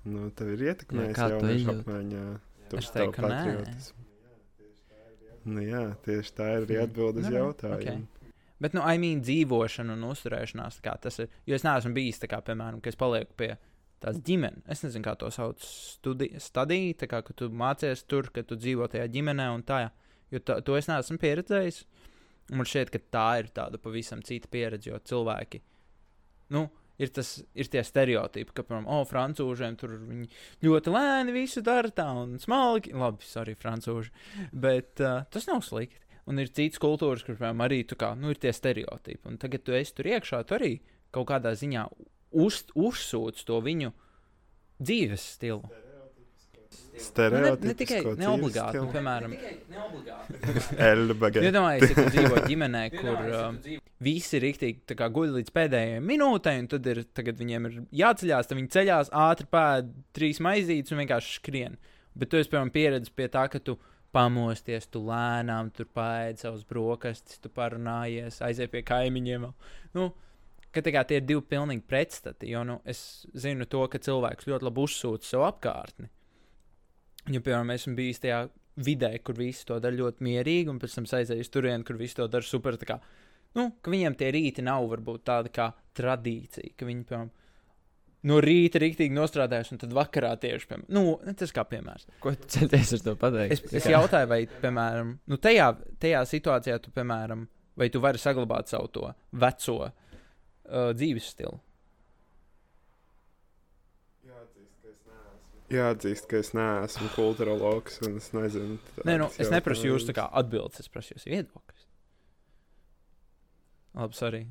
[0.05, 1.83] Nu, tev ir ietekmējis tu jauniešu izjūti?
[1.85, 2.24] apmaiņā.
[2.72, 3.28] tu Es teiktu, ka nē.
[3.28, 3.98] patriotismu.
[5.44, 6.85] Nu, jā, tieši tā ir arī Hmm.
[6.88, 8.07] atbilde uz jautājumu.
[8.62, 11.28] Bet, nu, I mean, dzīvošana un uzturēšanās, kā tas ir.
[11.46, 13.57] Jo es neesmu bijis tā kā, piemēram, ka es palieku pie
[14.00, 14.62] tās ģimenes.
[14.68, 15.59] Es nezinu, kā to sauc.
[15.59, 19.90] Studi stadija, tā kā ka tu mācies tur, ka tu dzīvo tajā ģimenē un tā.
[20.31, 21.85] Jo tā, to es neesmu pieredzējis.
[22.52, 25.61] Un Man šķiet, ka tā ir tāda pavisam cita pieredze, jo cilvēki.
[26.53, 26.69] Nu,
[27.01, 30.29] Ir, tas, ir tie stereotipi, ka, piemēram, oh, frančūžiem tur viņi
[30.62, 32.93] ļoti lēni visu dara tā un smalki.
[32.95, 34.12] Labi, arī frančūži.
[34.53, 35.99] Bet uh, tas nav slikti.
[36.31, 39.25] Un ir citas kultūras, kur, piemēram, arī kā, nu, ir tie stereotipi.
[39.33, 40.77] Un tagad tu esi tur iekšā, tu arī
[41.12, 41.88] kaut kādā ziņā
[42.45, 43.91] uz, uzsūc to viņu
[44.83, 45.65] dzīves stilu.
[47.03, 48.87] Nu, ne, ne tikai neobligāti, stilu.
[48.87, 49.33] nu, piemēram,
[51.19, 51.45] bagāta.
[51.49, 56.69] iedomājieties, ja dzīvo ģimenē, kur uh, visi rīktīgi tā kā guļ līdz pēdējai minūtei, un
[56.71, 61.39] tad ir, tagad viņiem ir jāceļās, tad viņi ceļās ātri pēd trīs maizītes un vienkārši
[61.41, 61.79] skrien.
[62.13, 63.79] Bet tu esi, piemēram, pieredzējis pie tā, ka tu
[64.13, 69.49] pamosties, tu lēnām tur pēdi savus brokastis, tu parunājies, aizies pie kaimiņiem.
[69.97, 70.11] Nu,
[70.73, 74.68] ka kā tie ir divi pilnīgi pretstati, jo nu, es zinu to, ka cilvēks ļoti
[74.68, 76.12] labi uzsūta sev apkārtni.
[77.31, 78.41] Ja, piemēram, esmu bijis tajā
[78.83, 82.18] vidē, kur visi to dara ļoti mierīgi, un pēc tam aizēju uz turieni, kur visi
[82.18, 82.79] to dara super.
[82.89, 82.99] Kā,
[83.59, 85.68] nu, ka viņiem tie rīti nav varbūt tāda kā
[85.99, 87.31] tradīcija, ka viņi, piemēram,
[88.31, 92.09] no rīta rīktīgi nostrādājas, un tad vakarā tieši, piemēram, nu, tas kā piemērs.
[92.23, 93.59] Ko tu centies ar to pateikt?
[93.59, 97.47] Es, es jautāju, vai, piemēram, nu, tajā, tajā situācijā tu, piemēram,
[97.79, 99.11] vai tu vari saglabāt savu to
[99.43, 99.93] veco uh,
[100.97, 101.61] dzīves stilu.
[105.72, 108.78] Jāatzīst, ka es neesmu kultūrologs un es nezinu.
[109.09, 110.18] Nē, nu, es neprasu jūsu tā jautājumus.
[110.18, 111.86] kā atbildes, es prasu jūsu viedokļus.
[114.00, 114.42] Labi, sorry.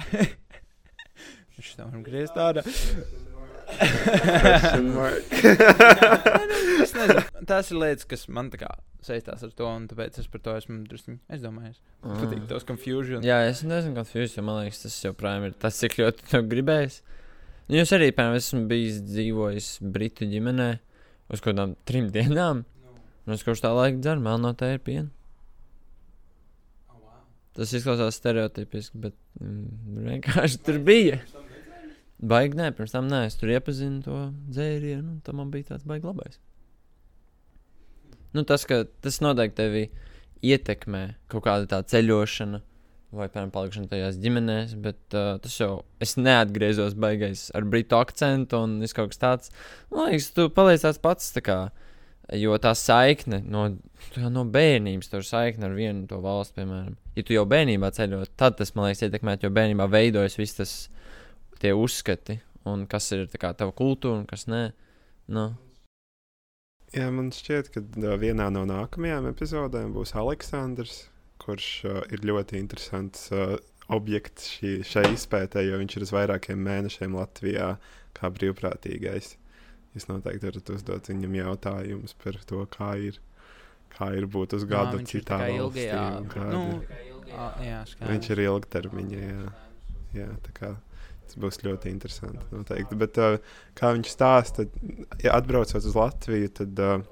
[1.56, 2.36] Viņš tam var griezt.
[3.70, 5.34] Question mark.
[6.82, 8.70] es nezinu, tās ir lietas, kas man tā kā
[9.04, 11.78] saistās ar to, un tāpēc es par to esmu drusku aizdomājies.
[12.02, 13.24] Patīk tos confusion.
[13.24, 14.44] Jā, es nezinu, kāda ir jūsu.
[14.44, 17.00] Man liekas, tas joprojām ir tas, cik ļoti to gribējis.
[17.68, 20.70] Nu, Jūs arī, piemēram, esmu bijis dzīvojis Britu ģimenē
[21.30, 22.64] uz kaut kādām trim dienām.
[23.26, 25.10] Un es kopš tā laika dzeru melno tēju pienu.
[27.54, 31.18] Tas izklausās stereotipiski, bet mm, vienkārši tur bija.
[32.20, 34.16] Baigi, nē, pirms tam nē, es tur iepazinu to
[34.52, 36.38] dzērienu, un tam man bija tāds baigi labais.
[38.36, 39.84] Nu, tas, ka tas noteikti tevi
[40.46, 41.02] ietekmē
[41.32, 42.60] kaut kāda tā ceļošana,
[43.10, 45.70] vai, piemēram, palikšana tajās ģimenēs, bet uh, tas jau
[46.02, 49.54] es neatgriezos baigais ar britu akcentu un viss kaut kas tāds.
[49.90, 51.58] Man liekas, tu paliec tāds pats, tā kā,
[52.38, 53.66] jo tā saikne no,
[54.30, 58.60] no bērnības, tur saikne ar vienu to valstu, piemēram, ja tu jau bērnībā ceļot, tad
[58.60, 60.76] tas, man liekas, ietekmē, jo bērnībā veidojas viss tas
[61.60, 62.38] tie uzskati,
[62.70, 64.68] un kas ir kā tava kultūra un kas nē.
[65.34, 65.50] Nu,
[66.90, 67.84] Jā, man šķiet, ka
[68.18, 71.04] vienā no nākamajām epizodēm būs Aleksandrs,
[71.40, 73.56] kurš uh, ir ļoti interesants uh,
[73.90, 77.72] objekts šī, šai izpētē, jo viņš ir uz vairākiem mēnešiem Latvijā
[78.16, 79.34] kā brīvprātīgais.
[79.96, 83.18] Jūs noteikti varat uzdot viņam jautājumus par to, kā ir,
[83.96, 85.88] kā ir būt uz gadu viņš ir citā valstī.
[86.30, 86.62] kāda nu,
[87.64, 88.12] jā, skaidrs.
[88.12, 89.48] Viņš ir ilgtermiņā, jā.
[90.20, 90.76] jā tā kā
[91.24, 92.46] tas būs ļoti interesanti.
[92.54, 92.98] Noteikti.
[92.98, 94.66] Bet, uh, kā viņš stāsta,
[95.22, 97.02] ja atbraucot uz Latviju, tad uh,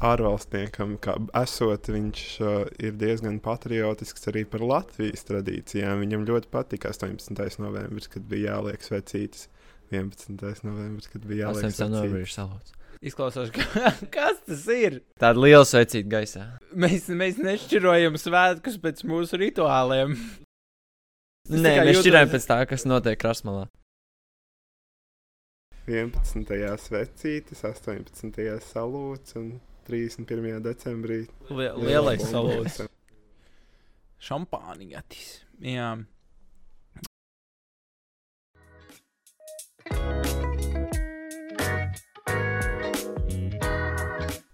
[0.00, 6.00] ārvalstniekam, kā esot, viņš uh, ir diezgan patriotisks arī par Latvijas tradīcijām.
[6.04, 7.60] Viņam ļoti patika 18.
[7.60, 9.48] novembris, kad bija jāliek svecītas.
[9.90, 10.64] 11.
[10.64, 11.88] novembris, kad bija jāliek 18.
[11.92, 12.30] novembrī svecītas.
[12.30, 12.76] ir salūts.
[13.00, 13.64] Izklausās, ka,
[14.16, 15.00] kas tas ir?
[15.20, 16.46] Tāda liela svecīta gaisā.
[16.76, 20.16] Mēs, mēs nešķirojam svētkus pēc mūsu rituāliem.
[21.50, 23.66] Nē, mēs jūtos- šķirām pēc tā, kas notiek krasmalā.
[25.90, 26.52] 11.
[26.78, 28.60] svecītas, 18.
[28.62, 29.48] salūts un
[29.88, 30.60] 31.
[30.64, 32.88] decembrī Lie, lielais bomba.
[34.20, 35.28] Šampāniņatis.
[35.64, 35.92] Jā.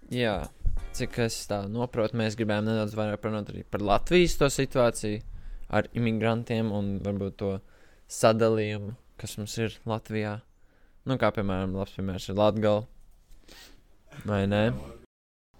[0.07, 0.35] Jā,
[0.95, 5.19] cik es tā saprotu, mēs gribējām nedaudz vairāk parunāt arī par Latvijas to situāciju
[5.67, 7.49] ar imigrantiem un varbūt to
[8.07, 10.37] sadalījumu, kas mums ir Latvijā.
[11.07, 12.79] Nu, kā piemēram, labs piemērs ir Latvija.
[14.25, 14.63] Vai ne?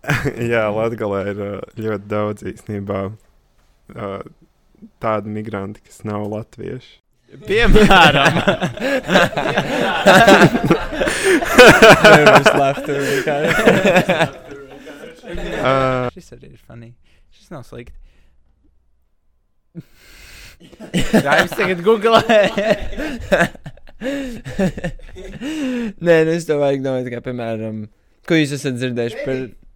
[0.52, 1.42] Jā, Latvijā ir
[1.84, 3.02] ļoti daudz īstenībā
[5.04, 7.00] tādu migrantu, kas nav latvieši.
[7.44, 8.38] Piemēram,
[15.28, 16.94] Uh, šis arī ir funny.
[17.36, 17.98] Šis nav slikti.
[21.26, 22.22] Raims tagad googlē.
[26.00, 27.84] Nē, nu es to vajag domāt, kā piemēram,
[28.30, 29.42] ko jūs esat dzirdējuši par.
[29.52, 29.67] Ka-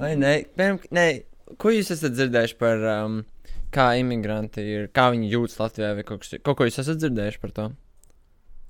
[0.00, 1.06] Vai nē, piemēram, nē,
[1.60, 3.20] ko jūs esat dzirdējuši par, um,
[3.74, 7.54] kā imigranti ir, kā viņi jūtas Latvijā, vai kaut, kaut ko jūs esat dzirdējuši par
[7.56, 7.68] to?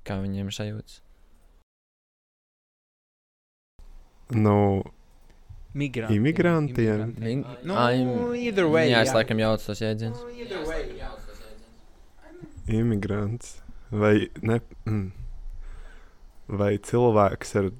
[0.06, 1.00] Kā viņiem sajūtas?
[4.30, 4.82] nu,
[5.74, 6.16] Migranti.
[6.18, 7.12] Imigrantiem?
[7.18, 7.42] Viņ...
[7.66, 8.02] Nu, Ai,
[8.42, 8.90] either way.
[8.90, 10.22] jā, es laikam jaucu tos jēdzienus.
[10.34, 11.10] Either way, jā.
[12.70, 13.56] imigrants
[13.90, 15.06] vai, ne, mm,
[16.58, 17.70] vai cilvēks ar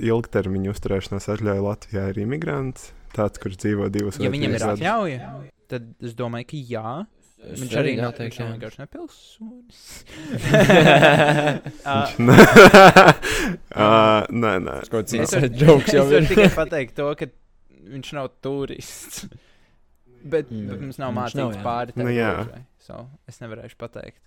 [0.00, 2.90] ilgtermiņa uzturēšanās atļauju Latvijā ir imigrants?
[3.16, 4.80] Tāds, kurš dzīvo divus Ja vai viņam trīs ir gadus?
[4.82, 5.30] atļauja,
[5.72, 6.92] tad es domāju, ka jā.
[7.38, 8.52] Es Viņš arī nav jāteikt, viņš nav jā.
[8.56, 9.80] vienkārši nepilsonis.
[14.42, 14.76] Nē, nē.
[14.90, 16.28] Kaut Es kāds joks jau Es varu ir.
[16.32, 17.28] tikai pateikt to, ka
[17.94, 19.26] viņš nav turists.
[20.18, 20.64] Bet, Mm.
[20.66, 22.32] bet mums nav Viņš mācīts pāri Nu, jā.
[22.82, 24.18] So, es nevarēšu pateikt.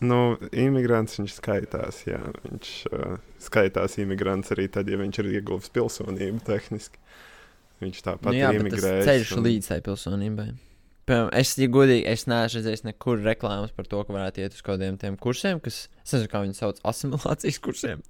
[0.00, 2.20] Nu, imigrants viņš skaitās, jā.
[2.44, 7.00] Viņš uh, skaitās imigrants arī tad, ja viņš ir ieguvis pilsonību tehniski.
[7.82, 9.06] Viņš tāpat Nu, jā, ir imigrējis.
[9.08, 10.48] ceļš un- līdz tai pilsonībai.
[11.08, 14.60] Piemēram, es, ja godīgi, es neesmu redzējis nekur reklāmas par to, ka varētu iet uz
[14.62, 18.02] kaut kādiem tiem kursiem, kas, es nezinu, kā viņi sauc, asimilācijas kursiem.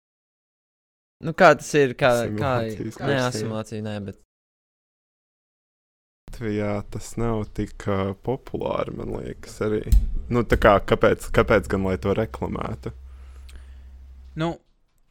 [1.23, 1.95] Nu, kā tas ir?
[1.99, 4.19] Kā, kā, nē, asimilācija, nē, bet.
[6.39, 9.81] Latvijā tas nav tik uh, populāri, man liekas, arī.
[10.31, 12.93] Nu, kā, kāpēc, kāpēc gan lai to reklamētu?
[14.39, 14.53] Nu,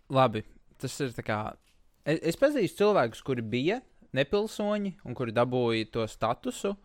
[0.08, 0.46] labi.
[0.80, 1.40] Tas ir tā kā.
[2.08, 3.82] Es, es pazīstu cilvēkus, kuri bija
[4.16, 6.78] nepilsoņi un kuri dabūja to statusu.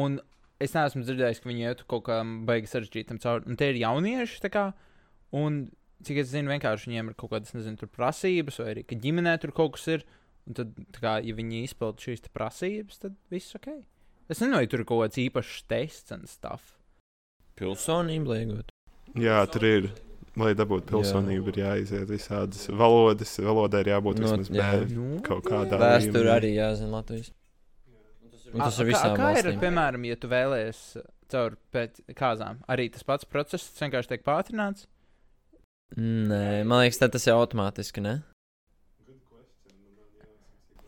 [0.00, 0.16] Un
[0.56, 3.50] es neesmu dzirdējis, ka viņi ietu kaut kam baigi sarežģītam cauri.
[3.52, 4.70] Un tie ir jaunieši, kā,
[5.36, 5.66] un
[6.08, 9.52] cik es zinu, vienkārši viņiem ir kaut kādas, nezinu, prasības, vai arī, ka ģimenē tur
[9.52, 10.08] kaut kas ir.
[10.48, 13.68] Un tad, kā, ja viņi izpild šīs te prasības, tad viss ok.
[14.28, 16.74] Es nezinu, vai tur ir kaut kāds īpašs tests un stuff.
[17.58, 18.70] Pilsonību liegot.
[19.18, 19.88] Jā, tur ir.
[20.38, 23.32] Lai dabūtu pilsonību, ir jāiziet visādas valodas.
[23.42, 24.68] Valodai ir jābūt No, vismaz jā.
[24.84, 24.92] B.
[24.94, 26.34] Nu, Kaut kādā Vēsture līmenī.
[26.36, 27.32] arī jāzina Latvijas.
[28.54, 29.58] Un tas A- ir kā, visām kā ir, valstīm.
[29.64, 30.82] piemēram, ja tu vēlējies
[31.28, 32.60] caur pēc kāzām?
[32.70, 34.86] Arī tas pats process vienkārši tiek pātrināts.
[35.96, 38.22] Nē, man liekas, tā tas ir automātiski, ne?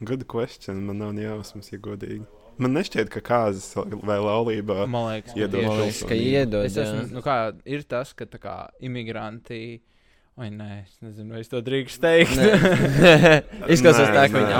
[0.01, 0.81] Good question.
[0.87, 2.25] Man nav jausmas, ja godīgi.
[2.61, 3.71] Man nešķiet, ka kāzas
[4.05, 4.87] vai laulībā.
[4.91, 6.67] Man liekas, ka Iedod.
[6.69, 7.37] Es esmu, nu kā,
[7.69, 9.81] ir tas, ka tā kā imigranti.
[10.41, 12.39] Vai nē, es nezinu, vai es to drīkstu teikt.
[13.75, 14.55] Izklausās tā, ka viņi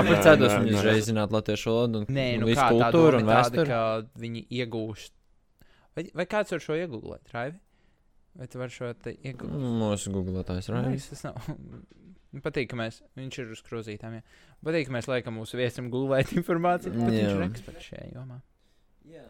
[0.59, 0.75] un nē.
[0.77, 3.79] uzreiz zinātu latviešu valodu un, Nē, nu visu kā tā kultūru un vēsturi.
[4.21, 5.13] viņi iegūst.
[5.97, 7.57] Vai, vai kāds var šo iegūt, Raivi?
[8.37, 9.55] Vai tu vari šo te iegūt?
[9.81, 11.09] Mūsu googlotājs Nē, Raivis.
[11.15, 11.49] tas nav.
[12.31, 14.15] Man Patīk, ka mēs, viņš ir uz krūzītām.
[14.19, 14.21] Jā.
[14.63, 16.93] Patīk, ka mēs liekam mūsu viesim gulēt informāciju.
[16.95, 17.49] Pat viņš ir Jā.
[17.49, 18.39] eksperts šajā jomā.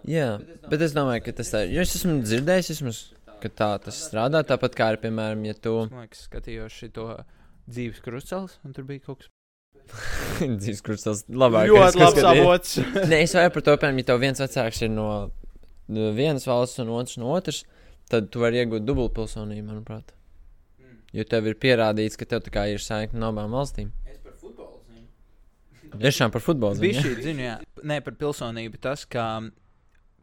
[0.06, 0.28] Jā,
[0.70, 1.82] bet es domāju, ka tas tā ir.
[1.82, 3.02] Es esmu dzirdējis, vismaz,
[3.42, 4.44] ka tā tas strādā.
[4.46, 7.08] Tāpat kā arī, piemēram, ja tu Es man liekas, skatījos šo
[7.72, 9.30] dzīves krustcelis, un tur bija kaut kas
[10.62, 11.70] dzīves krustals labāk.
[11.72, 12.78] ļoti labs avots.
[13.12, 15.08] Nē, es varu par to, piemēram, ja tev viens vecāks ir no
[15.92, 17.64] no vienas valsts un otrs no otras,
[18.12, 20.14] tad tu vari iegūt dubultpilsonību, manuprāt.
[21.12, 23.92] Jo tev ir pierādīts, ka tev ir saikne no abām valstīm.
[24.08, 25.08] Es par futbolu zinu.
[26.00, 26.80] Tiešām par futbolu.
[26.80, 27.58] Bija zini, šī zinu, jā.
[27.84, 29.26] Nē, par pilsonību tas, ka,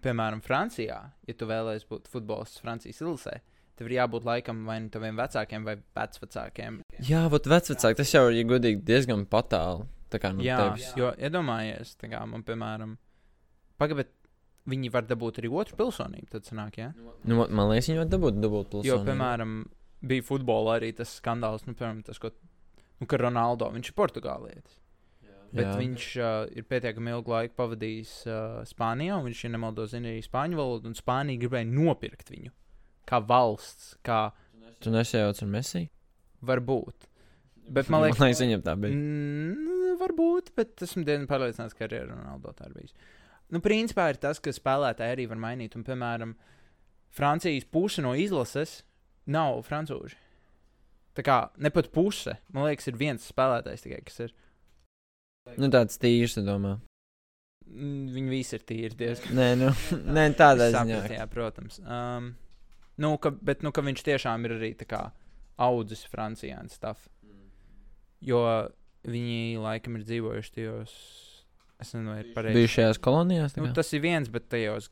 [0.04, 3.36] piemēram, Francijā, ja tu vēlēsies būt futbolists Francijas ilusē,
[3.76, 6.80] tev ir jābūt laikam vai nu taviem vecākiem vai vecvecākiem.
[6.96, 7.04] jā?
[7.10, 9.84] Jā, bet vecvecāki tas jau ir, ja godīgi, diezgan patāli.
[10.08, 10.88] Tā kā no jā, tevis.
[10.96, 12.94] jo iedomājies, tā kā man, piemēram,
[13.76, 14.14] pagaidām,
[14.68, 16.28] viņi var dabūt arī otru pilsonību.
[16.32, 16.88] Tad sanāk, jā.
[17.28, 18.88] Nu, man liekas, viņi var dabūt dubultpilsonību.
[18.88, 19.58] Jo, piemēram,
[20.04, 22.30] bija futbolā arī tas skandāls, nu, piemēram, tas, ko,
[23.00, 24.76] nu, ka Ronaldo, viņš ir portugālietis.
[25.48, 25.70] Bet Jā.
[25.72, 25.76] Jā.
[25.80, 30.20] viņš uh, ir pietiekami ilgu laiku pavadījis uh, Spānijā, un viņš, ja nemaldos, zina arī
[30.26, 32.52] spāņu valodu, un Spānija gribēja nopirkt viņu
[33.08, 34.26] kā valsts, kā
[34.84, 35.86] Tu nesajauc ar Messi?
[36.44, 37.06] varbūt.
[37.74, 38.94] Bet man liekas, man liekas viņam tā bija.
[38.96, 42.94] mm, varbūt, bet esmu diezgan pārliecināts, ka arī ar Ronaldo tā ir bijis.
[43.52, 46.32] Nu, principā ir tas, ka spēlētāji arī var mainīt, un, piemēram,
[47.16, 48.82] Francijas puse no izlases
[49.30, 50.18] nav francūži.
[51.18, 54.34] Tā kā ne pat puse, man liekas, ir viens spēlētājs tikai, kas ir.
[55.58, 56.78] Nu, tāds tīrs, es domāju.
[57.68, 59.34] Mm, Viņi visi ir tīri diezgan.
[59.36, 59.70] Nē, nu,
[60.18, 61.00] nē tādā ziņā.
[61.12, 61.80] Jā, protams.
[61.82, 62.32] Um,
[63.02, 65.02] nu, ka, bet nu, ka viņš tiešām ir arī tā kā
[65.58, 67.08] audzis Francijā un stuff.
[68.24, 68.42] Jo
[69.08, 70.94] viņi laikam ir dzīvojuši tajos,
[71.78, 72.58] es nezinu, vai ir pareizi.
[72.58, 73.58] Bijušajās kolonijās.
[73.58, 74.90] Nu, tas ir viens, bet tajos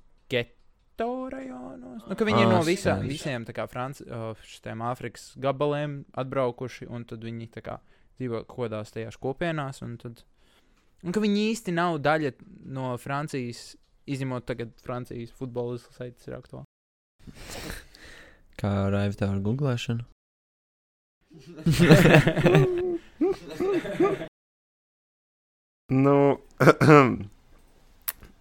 [0.97, 2.03] geto rajonos.
[2.09, 3.09] Nu, ka viņi ir no Ah, visām, skaidrs.
[3.13, 4.05] visiem tā kā Franci,
[4.49, 7.79] šitiem Āfrikas gabaliem atbraukuši, un tad viņi kā
[8.19, 10.23] dzīvo kaut kādās tajās kopienās, un tad,
[11.05, 12.33] un ka viņi īsti nav daļa
[12.73, 13.77] no Francijas,
[14.07, 16.65] izņemot tagad Francijas futbola izlasē, tas ir aktuāli.
[18.57, 20.05] Kā raiva tev ar googlēšanu?
[25.89, 26.39] Nu,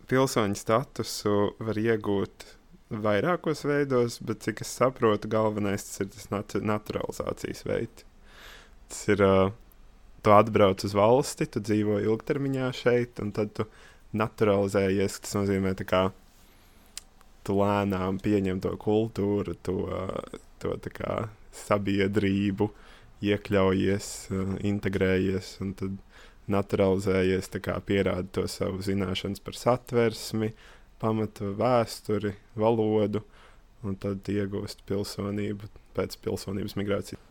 [0.10, 2.46] pilsoņu statusu var iegūt
[2.90, 8.06] vairākos veidos, bet cik es saprotu, galvenais tas ir tas nat naturalizācijas veids.
[8.90, 9.54] Tas ir, uh,
[10.26, 13.66] tu atbrauc uz valsti, tu dzīvo ilgtermiņā šeit, un tad tu
[14.18, 15.20] naturalizējies.
[15.26, 16.08] Tas nozīmē, kā
[17.46, 19.78] tu lēnām pieņem to kultūru, to,
[20.64, 22.70] to kā sabiedrību,
[23.26, 24.10] iekļaujies,
[24.66, 26.00] integrējies, un tad
[26.52, 30.52] naturalizējies, kā pierāda to savu zināšanas par satversmi,
[31.02, 33.24] pamatu vēsturi, valodu,
[33.86, 37.22] un tad iegūst pilsonību pēc pilsonības migrācijas.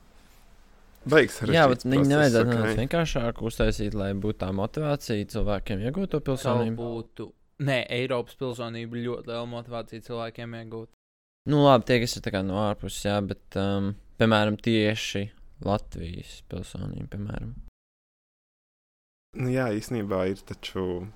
[1.04, 1.52] Beigas arī.
[1.52, 6.76] Jā, bet viņi nevajadzētu nedaudz vienkāršāk uztaisīt, lai būtu tā motivācija cilvēkiem iegūt to pilsonību.
[6.80, 7.26] būtu.
[7.64, 10.88] Nē, Eiropas pilsonība ļoti liela motivācija cilvēkiem iegūt.
[11.52, 15.26] Nu, labi, tie, kas ir kā no ārpuses, jā, bet, um, piemēram, tieši
[15.64, 17.52] Latvijas pilsonība, piemēram.
[19.34, 21.06] Nu, jā, īstenībā ir taču.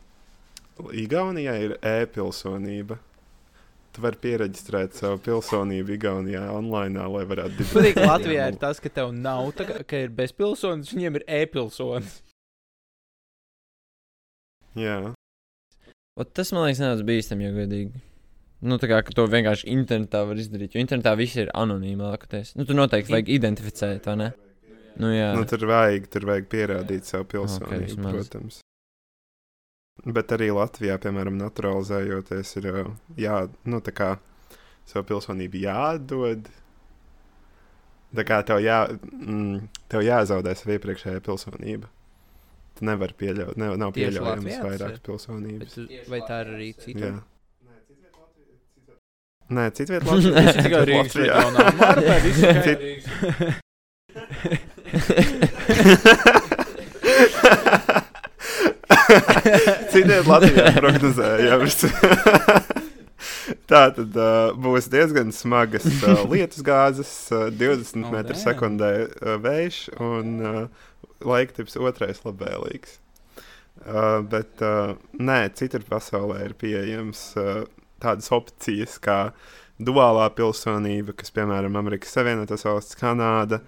[0.95, 2.99] Igaunijā ir e-pilsonība.
[3.95, 8.93] Tu vari pieregistrēt savu pilsonību Igaunijā online, lai varētu Patīk, dibināt Latvijā ir tas, ka
[8.95, 12.21] tev nav, tā, ka ir bezpilsonis, viņiem ir e-pilsonis.
[14.79, 15.01] Jā,
[16.19, 18.01] Ot, tas man liekas, nedaudz bīstami, ja godīgi.
[18.67, 22.57] Nu, tā kā ka to vienkārši internetā var izdarīt, jo internetā viss ir anonīmi lielākoties.
[22.59, 24.29] Nu, tu noteikti vajag identificēt, vai ne?
[24.99, 25.33] Nu, jā.
[25.37, 28.15] nu, tur vajag, tur vajag pierādīt savu pilsonību, vismaz.
[28.15, 28.61] protams.
[30.07, 32.69] Bet arī Latvijā, piemēram, naturalizējoties, ir
[33.19, 33.37] jā,
[33.67, 34.11] nu, tā kā
[34.89, 36.51] savu pilsonību jādod.
[38.19, 38.81] Tā kā tev, jā,
[39.13, 41.91] mm, tev jāzaudē savu iepriekšējā pilsonība.
[42.79, 45.01] Tu nevari pieļaut, ne, nav pieļaujams Latvijā ir?
[45.05, 45.75] pilsonības.
[45.83, 47.11] Bet, vai tā ir arī cita?
[47.11, 47.19] Jā.
[49.49, 51.71] Nē, citviet Tas ir tikai Rīgas reģionā.
[51.79, 53.65] Marta, viss ir Cit- Rīgas.
[59.93, 61.79] Citiem Latvijā prognozējams.
[63.69, 68.37] Tā tad uh, būs diezgan smagas uh, lietus gāzes, uh, 20 Oh, damn.
[68.39, 69.11] sekundē uh,
[69.45, 70.69] vējš un uh,
[71.25, 72.91] laiktips otrais labvēlīgs.
[73.79, 77.65] Uh, bet uh, nē, citur pasaulē ir pieejams uh,
[78.03, 79.31] tādas opcijas kā
[79.79, 83.67] duālā pilsonība, kas, piemēram, Amerikas Savienotās valsts, Kanāda, uh,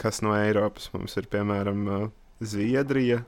[0.00, 2.08] kas no Eiropas mums ir, piemēram, uh,
[2.40, 3.22] Zviedrija,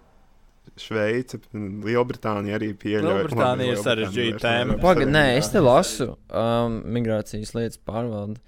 [0.78, 3.16] Šveice, Lielbritānija arī pieļauj.
[3.18, 4.76] Lielbritānija ir sarežģīta tēma.
[4.82, 8.38] Pagaid, nē, es te lasu um, migrācijas lietas pārvaldi.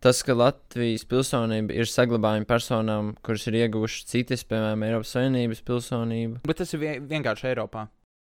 [0.00, 6.38] Tas, ka Latvijas pilsonība ir saglabājuma personām, kuras ir ieguvušas citas, piemēram, Eiropas Savienības pilsonību.
[6.48, 7.86] Bet tas ir vien, vienkārši Eiropā.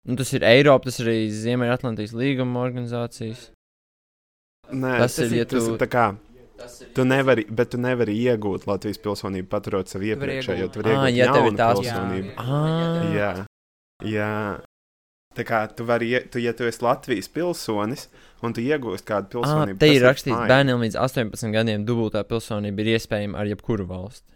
[0.08, 3.50] Nu, tas ir Eiropa, tas ir arī Ziemeļatlantijas līguma organizācijas.
[4.72, 6.06] Nē, Tas ir, ja tas tu- ir tā kā.
[6.94, 10.66] Tu nevari, bet tu nevari iegūt Latvijas pilsonību, paturot savu iepriekšējo.
[10.74, 12.34] Tu vari iegūt ja tev ir jaunu tās- pilsonību.
[12.36, 13.30] Ah, Jā,
[14.04, 14.32] jā.
[15.38, 18.08] Tā kā tu vari, ie- tu, ja tu esi Latvijas pilsonis
[18.42, 20.48] un tu iegūsi kādu ah, pilsonību, tas ir rakstīts, fine.
[20.50, 24.26] bērniem līdz 18 gadiem dubultā pilsonība ir iespējama ar jebkuru valsti.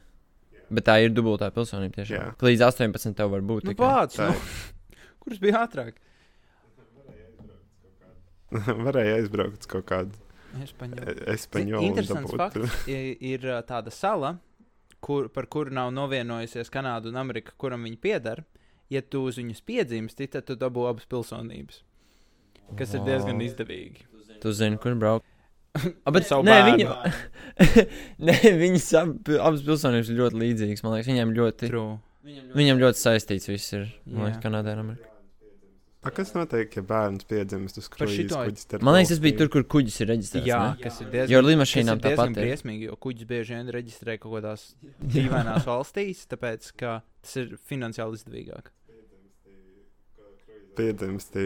[0.71, 2.15] Bet tā ir dubultā pilsonība tiešām.
[2.15, 2.29] Jā.
[2.39, 3.65] Ka Līdz 18 tev var būt.
[3.67, 3.83] Nu, tikai.
[3.85, 4.39] pats, Tā nu,
[5.27, 5.99] kurš bija ātrāk?
[8.87, 10.15] Varēja aizbraukt uz kaut kādu
[10.63, 11.15] Espaņola.
[11.35, 11.83] espaņolu.
[11.89, 14.39] Interesants fakts i- ir tāda sala,
[15.01, 18.45] kur, par kuru nav novienojusies Kanāda un Amerika, kuram viņi pieder.
[18.91, 21.83] Ja tu uz viņus piedzimsti, tad tu dabū abas pilsonības.
[22.77, 24.05] Kas ir diezgan izdevīgi.
[24.41, 25.25] Tu zini, kur braukt.
[26.07, 27.15] A, bet nē, viņa,
[28.29, 30.85] nē, viņas ab, abas pilsonības ir ļoti līdzīgas.
[30.85, 31.99] Man liekas, viņiem ļoti, True.
[32.55, 33.89] viņiem ļoti saistīts viss ir.
[34.07, 34.43] Man liekas.
[34.45, 35.11] Kanādā un Amerikā.
[36.05, 38.35] A, kas notiek, ja bērns piedzimst uz kruīzes
[38.85, 40.49] Man liekas, tas bija tur, kur kuģis ir reģistrēts.
[40.51, 40.83] Jā, ne?
[40.85, 41.49] kas ir Jo diezgan,
[41.97, 42.45] ir diezgan tāpat ir.
[42.45, 44.67] briesmīgi, jo kuģis bieži vien reģistrē kaut kādās
[45.15, 48.69] dīvainās valstīs, tāpēc ka tas ir finansiāli izdevīgāk.
[50.75, 51.37] Piedzimst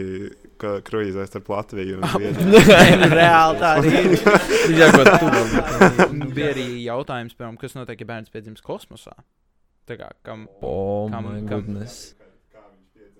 [0.89, 2.05] kruīzēs starp Latviju un
[2.49, 2.61] nu,
[3.13, 4.15] Reāli tā ir.
[4.79, 5.29] Jā, ko tu
[6.17, 9.13] Nu, Bija arī jautājums, piemēram, kas notiek, ja bērns piedzimst kosmosā.
[9.89, 12.15] Tā kā, kam, Oh, Kam- my kam- goodness.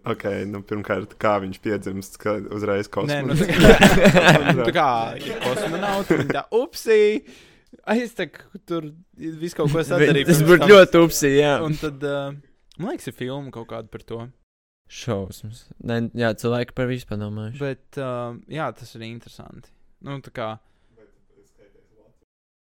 [0.08, 3.74] Ok, nu pirmkārt, kā viņš piedzimst, ka uzreiz Nē, nu, tā kā,
[4.70, 4.90] tā kā
[5.44, 7.00] kosmonauts, tā upsī.
[7.90, 8.40] Aiztek,
[8.70, 10.30] tur viss kaut ko sadarīja.
[10.32, 11.58] Tas būtu ļoti upsi, jā.
[11.66, 12.32] Un tad, uh,
[12.80, 14.24] man liekas, ir filma kaut kāda par to.
[14.90, 15.68] Šausmas.
[15.86, 17.62] Nē, jā, cilvēki par visu padomājuši.
[17.62, 19.70] Bet, uh, jā, tas ir interesanti.
[20.06, 20.50] Nu, tā kā,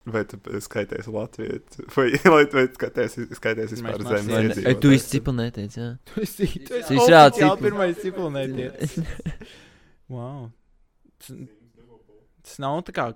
[0.07, 1.81] Vai tu skaities Latvijas?
[1.97, 4.67] Vai, vai tu skaties, skaties vispār zemes iedzīvotājs?
[4.71, 5.89] Ei, Tu esi ciprunēties, jā.
[6.13, 7.65] tu esi, tu esi esi reāli oficiāli ciplu.
[7.65, 8.97] pirmais ciprunēties.
[10.15, 10.45] wow.
[11.19, 11.33] Tas,
[12.47, 13.07] tas nav tā kā,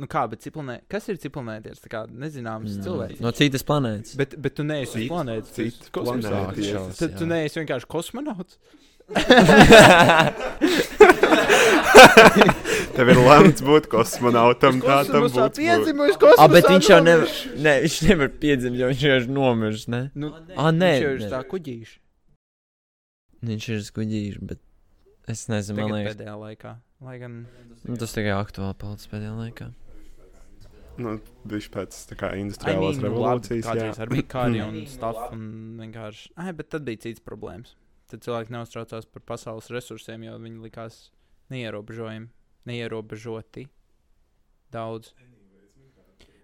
[0.00, 1.78] nu kā, bet ciprunē, kas ir ciprunēties?
[1.86, 2.84] Tā kā nezināms Mm.
[2.88, 3.22] cilvēks.
[3.22, 4.16] No citas planētas.
[4.18, 5.62] Bet, bet tu neesi uz planētas.
[5.62, 6.74] jā.
[6.74, 7.30] Šaus, Tad tu jā.
[7.36, 8.58] neesi vienkārši kosmonauts.
[12.96, 15.46] Tev ir lemts būt kosmonautam, tā tam būtu.
[15.56, 16.44] piedzimis kosmosā.
[16.44, 17.32] Ah, bet viņš jau nevar.
[17.66, 20.02] Nē, viņš nevar piedzimt, jo viņš jau ir nomiris, ne?
[20.18, 21.96] Nu, Ah, nē, viņš jau ir tā kuģīši.
[23.50, 24.60] Viņš ir skuģīši, bet
[25.32, 26.72] es nezinu, man liekas, pēdējā laikā.
[27.00, 27.32] Lai gan
[27.88, 29.70] nu, tas tikai aktuāli palicis pēdējā laikā.
[31.00, 31.14] Nu,
[31.48, 33.64] viņš pēc tā kā I industriālās mean, nu, revolūcijas.
[33.70, 33.92] labi, jā.
[34.04, 35.42] arī bija kari un stuff un
[35.80, 36.24] vienkārši.
[36.36, 37.72] Ai, bet tad bija cits problēmas.
[38.10, 41.02] Tad cilvēki neuztraucās par pasaules resursiem, jo viņi likās
[41.52, 42.26] neierobežojami,
[42.66, 43.68] neierobežoti
[44.74, 45.12] daudz.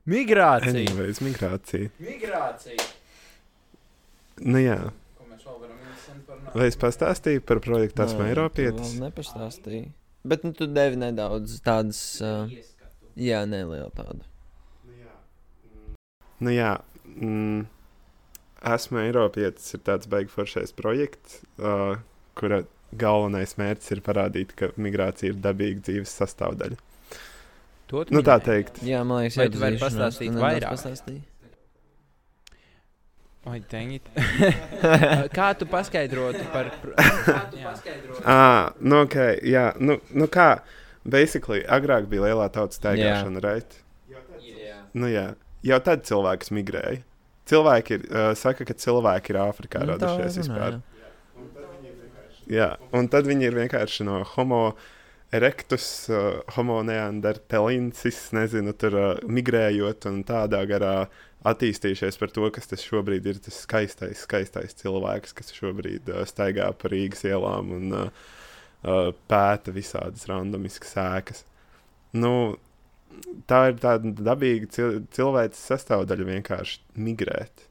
[0.07, 0.71] Migrācija!
[0.71, 1.91] Anyways, migrācija.
[1.99, 2.87] Migrācija!
[4.47, 4.79] Nu jā,
[6.55, 8.93] vai es pastāstīju par projektu Esmu Nē, Eiropietis?
[8.93, 9.87] tu vēl Nepastāstīji.
[10.27, 12.51] Bet nu, tu devi nedaudz tādas, uh,
[13.19, 14.27] jā, neliela tāda.
[16.43, 16.75] Nu jā,
[17.17, 17.63] mm,
[18.65, 21.99] esmu Eiropietis ir tāds beigu foršais projekts, uh,
[22.39, 22.63] kura
[22.97, 26.77] galvenais mērķis ir parādīt, ka migrācija ir dabīga dzīves sastāvdaļa.
[27.91, 28.81] To tu Nu tā teikt.
[28.83, 30.71] Jā, man liekas, Vai tu vari tas iešanās, pastāstīt tu nedaudz vairāk?
[30.75, 31.23] pastāstīji?
[33.47, 34.09] Oi, dang it.
[35.37, 36.73] Kā tu paskaidrotu par.
[38.27, 39.15] Ah, nu ok,
[39.47, 40.49] jā, nu, nu kā,
[41.07, 43.79] basically, agrāk bija lielā tautas staigāšana, right?
[44.97, 45.29] Nu jā,
[45.63, 47.05] jau tad cilvēks migrēja.
[47.47, 50.81] Cilvēki ir, uh, saka, ka cilvēki ir Āfrikā Nu, radušies vispār.
[50.81, 50.83] jā.
[52.47, 54.61] Jā, un tad viņi ir vienkārši no homo
[55.35, 61.09] erectus, uh, homo neandertalensis, nezinu, tur uh, migrējot un tādā garā
[61.47, 66.71] attīstījušies par to, kas tas šobrīd ir tas skaistais, skaistais cilvēks, kas šobrīd uh, staigā
[66.79, 68.07] pa Rīgas ielām un uh,
[68.87, 71.45] uh, pēta visādas randomiskas sēkas.
[72.17, 72.33] Nu,
[73.51, 77.67] tā ir tāda dabīga cil cilvēces sastāvdaļa vienkārši migrēt.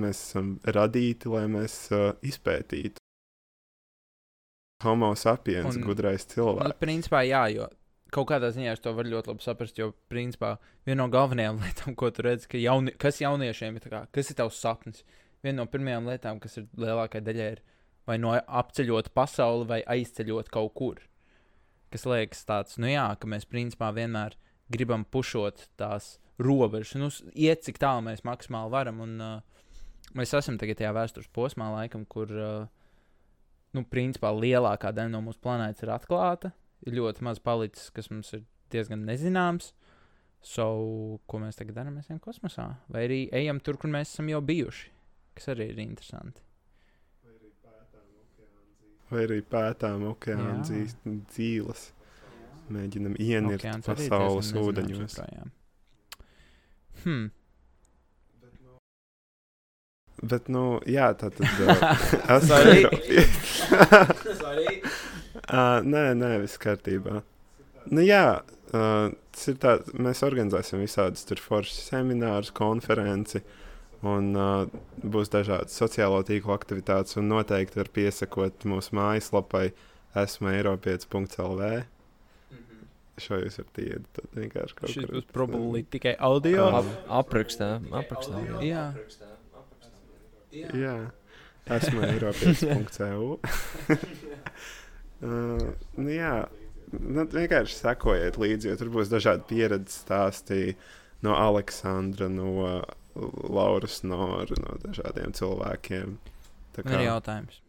[0.00, 2.98] Mēs esam radīti, lai mēs uh, izpētītu.
[4.84, 6.78] Homo sapiens, Un- gudrais Nu, cilvēks.
[6.80, 7.68] principā, jā, jo
[8.14, 9.78] kaut kādā ziņā es to varu ļoti labi saprast.
[9.78, 10.56] Jo, principā,
[10.86, 14.36] viena no galvenajām lietām, ko tu redzi, ka jauni, kas jauniešiem ir, kā, kas ir
[14.38, 15.04] tavs sapnis,
[15.42, 17.62] viena no pirmajām lietām, kas ir lielākajai daļai, ir
[18.06, 21.00] vai no apceļot pasauli, vai aizceļot kaut kur.
[21.90, 24.34] Kas liekas tāds, nu jā, ka mēs principā vienmēr
[24.72, 29.00] gribam pušot tās robežas, nu, iet cik tālu mēs maksimāli varam.
[29.04, 29.68] Un, uh,
[30.14, 32.66] mēs esam tagad tajā vēstures posmā, laikam, kur, uh,
[33.74, 36.52] nu, principā lielākā daļa no mūsu planētas ir atklāta.
[36.84, 38.42] Ir ļoti maz palicis, kas mums ir
[38.74, 39.72] diezgan nezināms.
[40.44, 41.94] So, ko mēs tagad darām?
[41.96, 42.66] Mēs ejam kosmosā.
[42.92, 44.90] Vai arī ejam tur, kur mēs esam jau bijuši.
[45.38, 46.42] Kas arī ir interesanti.
[49.10, 50.60] Vai arī pētām okeāna Jā.
[50.68, 50.96] dzīs-
[51.32, 51.86] dzīves.
[52.72, 55.18] Mēģinam ienirt Okeāns arī pasaules ūdeņos.
[57.04, 57.26] Hmm.
[60.24, 61.44] Bet, nu, jā, tā tad.
[62.48, 62.84] Sorry.
[65.50, 67.20] uh, nē, nē, viss kārtībā.
[67.90, 68.40] Nu, jā,
[68.72, 73.42] uh, tas ir tā, mēs organizēsim visādus tur foršus seminārus, konferenci,
[74.06, 74.64] un uh,
[75.02, 79.66] būs dažādas sociālo tīklu aktivitātes, un noteikti var piesakot mūsu mājaslapai
[80.24, 81.84] esmu Eiropietis.lv.
[83.20, 85.12] Šo jūs varat iet, tad vienkārši kaut Šis kur.
[85.14, 86.66] būs probably tikai audio.
[86.80, 86.88] Ap,
[87.22, 88.40] aprakstā, aprakstā.
[88.64, 88.88] Jā.
[90.54, 90.96] Jā,
[91.76, 93.38] esmu Eiropietis.eu.
[95.26, 96.34] uh, nu, jā,
[96.94, 100.76] nu, vienkārši sekojiet līdzi, jo tur būs dažādi pieredzes stāstī
[101.26, 102.82] no Aleksandra, no
[103.14, 106.18] Lauras Nora, no dažādiem cilvēkiem.
[106.74, 107.60] Tā Man ir jautājums.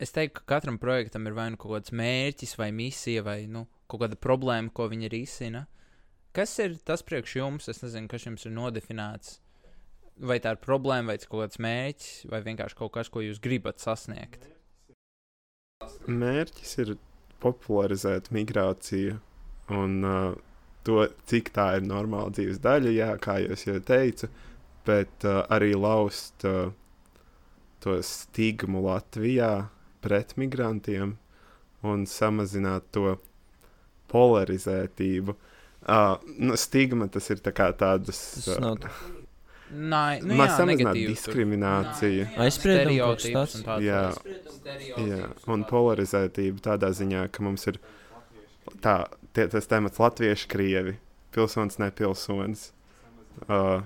[0.00, 3.66] Es teiktu, ka katram projektam ir vai nu kaut kāds mērķis, vai misija, vai nu,
[3.90, 5.66] kaut kāda problēma, ko viņi risina.
[6.36, 7.68] Kas ir tas priekš jums?
[7.72, 9.38] Es nezinu, kas jums ir nodefinēts.
[10.20, 13.40] Vai tā ir problēma, vai tas kaut kāds mērķis, vai vienkārši kaut kas, ko jūs
[13.42, 14.44] gribat sasniegt.
[16.06, 16.94] Mērķis ir
[17.40, 19.16] popularizēt migrāciju
[19.72, 20.34] un uh,
[20.84, 24.28] to, cik tā ir normāla dzīves daļa, jā, kā jau teicu,
[24.86, 26.70] bet uh, arī laust uh,
[27.80, 29.70] to stigmu Latvijā
[30.04, 31.16] pret migrantiem
[31.86, 33.16] un samazināt to
[34.10, 35.34] polarizētību.
[35.80, 38.18] Uh, nu, stigma tas ir tā kā tādas.
[38.44, 38.76] Tas nav
[39.70, 40.56] Nē, nu, Mēs
[41.06, 41.12] tur.
[41.14, 42.26] diskrimināciju.
[42.52, 43.84] Stereotips tāds.
[43.86, 44.02] Jā.
[45.06, 47.78] Jā, un polarizētība tādā ziņā, ka mums ir
[48.82, 48.96] tā,
[49.32, 50.96] tie, tas temats latvieši, krievi,
[51.32, 52.72] pilsonis, nepilsonis.
[53.46, 53.80] Uh,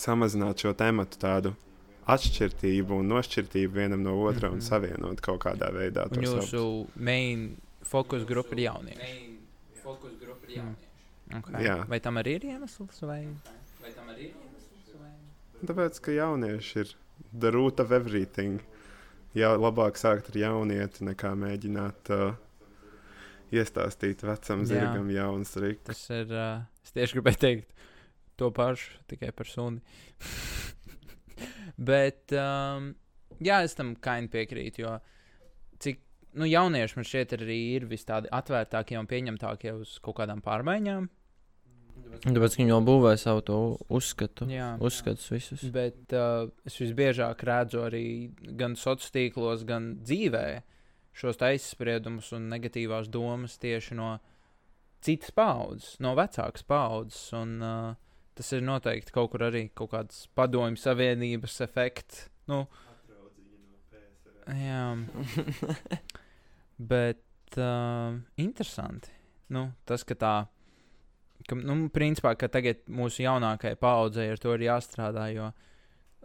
[0.00, 1.52] samazināt šo tematu tādu
[2.06, 4.66] atšķirību un nošķirtību vienam no otra un Mhm.
[4.68, 6.06] savienot kaut kādā veidā.
[6.06, 6.22] Un
[8.02, 8.98] tos jūsu abus.
[9.00, 9.36] main
[9.86, 10.86] fokus grupa ir jaunieši.
[11.26, 11.40] Mm.
[11.40, 11.66] Okay.
[11.66, 11.76] Jā.
[11.90, 13.02] Vai tam arī ir iemesls?
[13.06, 13.20] Vai,
[13.82, 14.94] vai tam arī ir iemesls?
[15.00, 15.12] Vai...
[15.62, 16.94] Tāpēc, ka jaunieši ir
[17.32, 18.62] the root of everything.
[19.36, 22.36] Jā, labāk sākt ar jaunieti, nekā mēģināt uh,
[23.52, 24.70] iestāstīt vecam Jā.
[24.72, 25.84] zirgam jaunas trikus.
[25.90, 26.30] Tas ir.
[26.32, 27.74] Uh, es tieši gribēju teikt
[28.40, 29.82] to pašu, tikai par suni.
[31.90, 32.94] Bet, um,
[33.44, 34.96] jā, es tam kaini piekrītu, jo
[35.82, 36.00] cik
[36.36, 41.08] nu, jaunieši man šeit arī ir vis tādi atvērtākie un pieņemtākie uz kaut kādām pārmaiņām.
[42.22, 43.58] Tāpēc viņi jau būvē savu to
[43.92, 44.46] uzskatu.
[44.50, 44.74] Jā.
[44.84, 45.64] Uzskatus visus.
[45.74, 48.06] Bet uh, es visbiežāk redzu arī
[48.56, 50.46] gan sociālos tīklos, gan dzīvē
[51.16, 54.16] šos aizspriedumus un negatīvās domas tieši no
[55.04, 57.20] citas paudzes, no vecākas paudzes.
[57.36, 57.94] Un, uh,
[58.36, 62.26] tas ir noteikti kaut kur arī kaut kāds padomju savienības efekts.
[62.50, 62.64] Nu,
[64.46, 64.84] jā,
[66.78, 69.12] bet uh, interesanti.
[69.52, 70.34] Nu, tas, ka tā
[71.48, 75.50] ka, nu, principā, ka tagad mūsu jaunākajai paudzei ar to ir jāstrādā, jo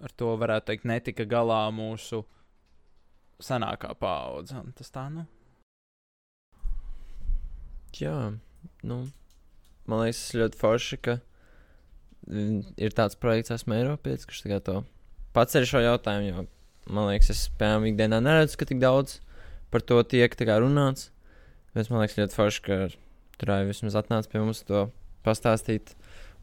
[0.01, 2.23] ar to varētu teikt, netika galā mūsu
[3.41, 4.61] senākā paudze.
[4.77, 5.25] Tas tā, nu.
[7.97, 8.15] Jā,
[8.87, 9.01] nu,
[9.89, 11.17] man liekas, tas ļoti forši, ka
[12.29, 14.77] mm, ir tāds projekts, esmu Eiropietis, kurš tagad to
[15.35, 16.29] paceļ šo jautājumu.
[16.31, 16.45] Jo,
[16.91, 19.19] man liekas, es piemēram ikdienā neredzu, ka tik daudz
[19.71, 21.09] par to tiek kā runāts.
[21.75, 22.79] Bet man liekas, ļoti forši, ka
[23.39, 24.89] tur arī vismaz atnāca pie mums to
[25.25, 25.95] pastāstīt.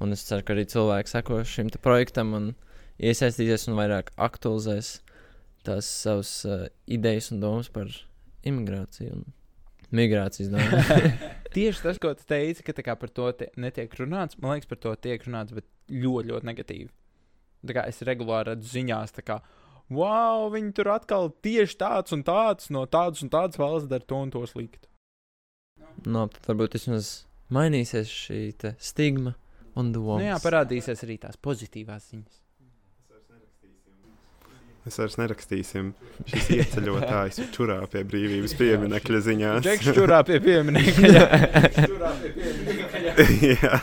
[0.03, 2.53] Un es ceru, ka arī cilvēki seko šim projektam un
[3.03, 4.99] iesaistīsies un vairāk aktualizēs
[5.66, 7.91] tās savas uh, idejas un domas par
[8.47, 9.26] imigrāciju un
[9.95, 10.83] migrācijas domu.
[11.57, 14.81] Tieši tas, ko tu teici, ka kā par to te, netiek runāts, man liekas, par
[14.83, 16.91] to tiek runāts, bet ļoti, ļoti negatīvi.
[17.68, 19.41] Tā kā es regulāri redzu ziņās, tā kā,
[19.93, 24.22] wow, viņi tur atkal tieši tāds un tāds no tādas un tādas valsts dara to
[24.24, 24.89] un to sliktu.
[26.07, 27.12] no, tad varbūt vismaz
[27.55, 28.43] mainīsies šī
[28.78, 29.34] stigma
[29.78, 30.20] un doma.
[30.20, 32.45] Nu jā, parādīsies arī tās pozitīvās ziņas.
[34.89, 35.89] Mēs vairs nerakstīsim
[36.30, 39.64] šis ieceļotājs čurā pie brīvības pieminekļa ziņās.
[39.66, 41.26] Džeks čurā pie pieminiekta.
[43.53, 43.80] jā.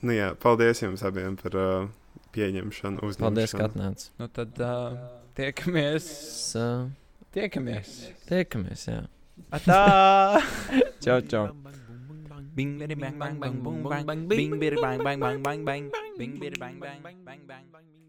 [0.00, 1.90] Nu, jā, paldies jums abiem par uh,
[2.34, 3.02] pieņemšanu.
[3.20, 3.68] Paldies, ka uzņemšanu.
[3.68, 4.10] atnācāt.
[4.20, 4.98] nu tad uh,
[5.38, 6.08] tiekamies.
[6.58, 6.90] Uh,
[7.30, 8.10] Tiekamies.
[8.26, 9.04] tiekamies, jā.
[9.54, 10.42] Atā!
[11.04, 11.44] Čau, čau.
[12.50, 15.84] Bing, bidi, bang, bang, bang, boom, bang, bing, bidi, bang, bang, bang, bang, bang,
[16.18, 17.90] bing, bidi, bang, bang, bang, bang.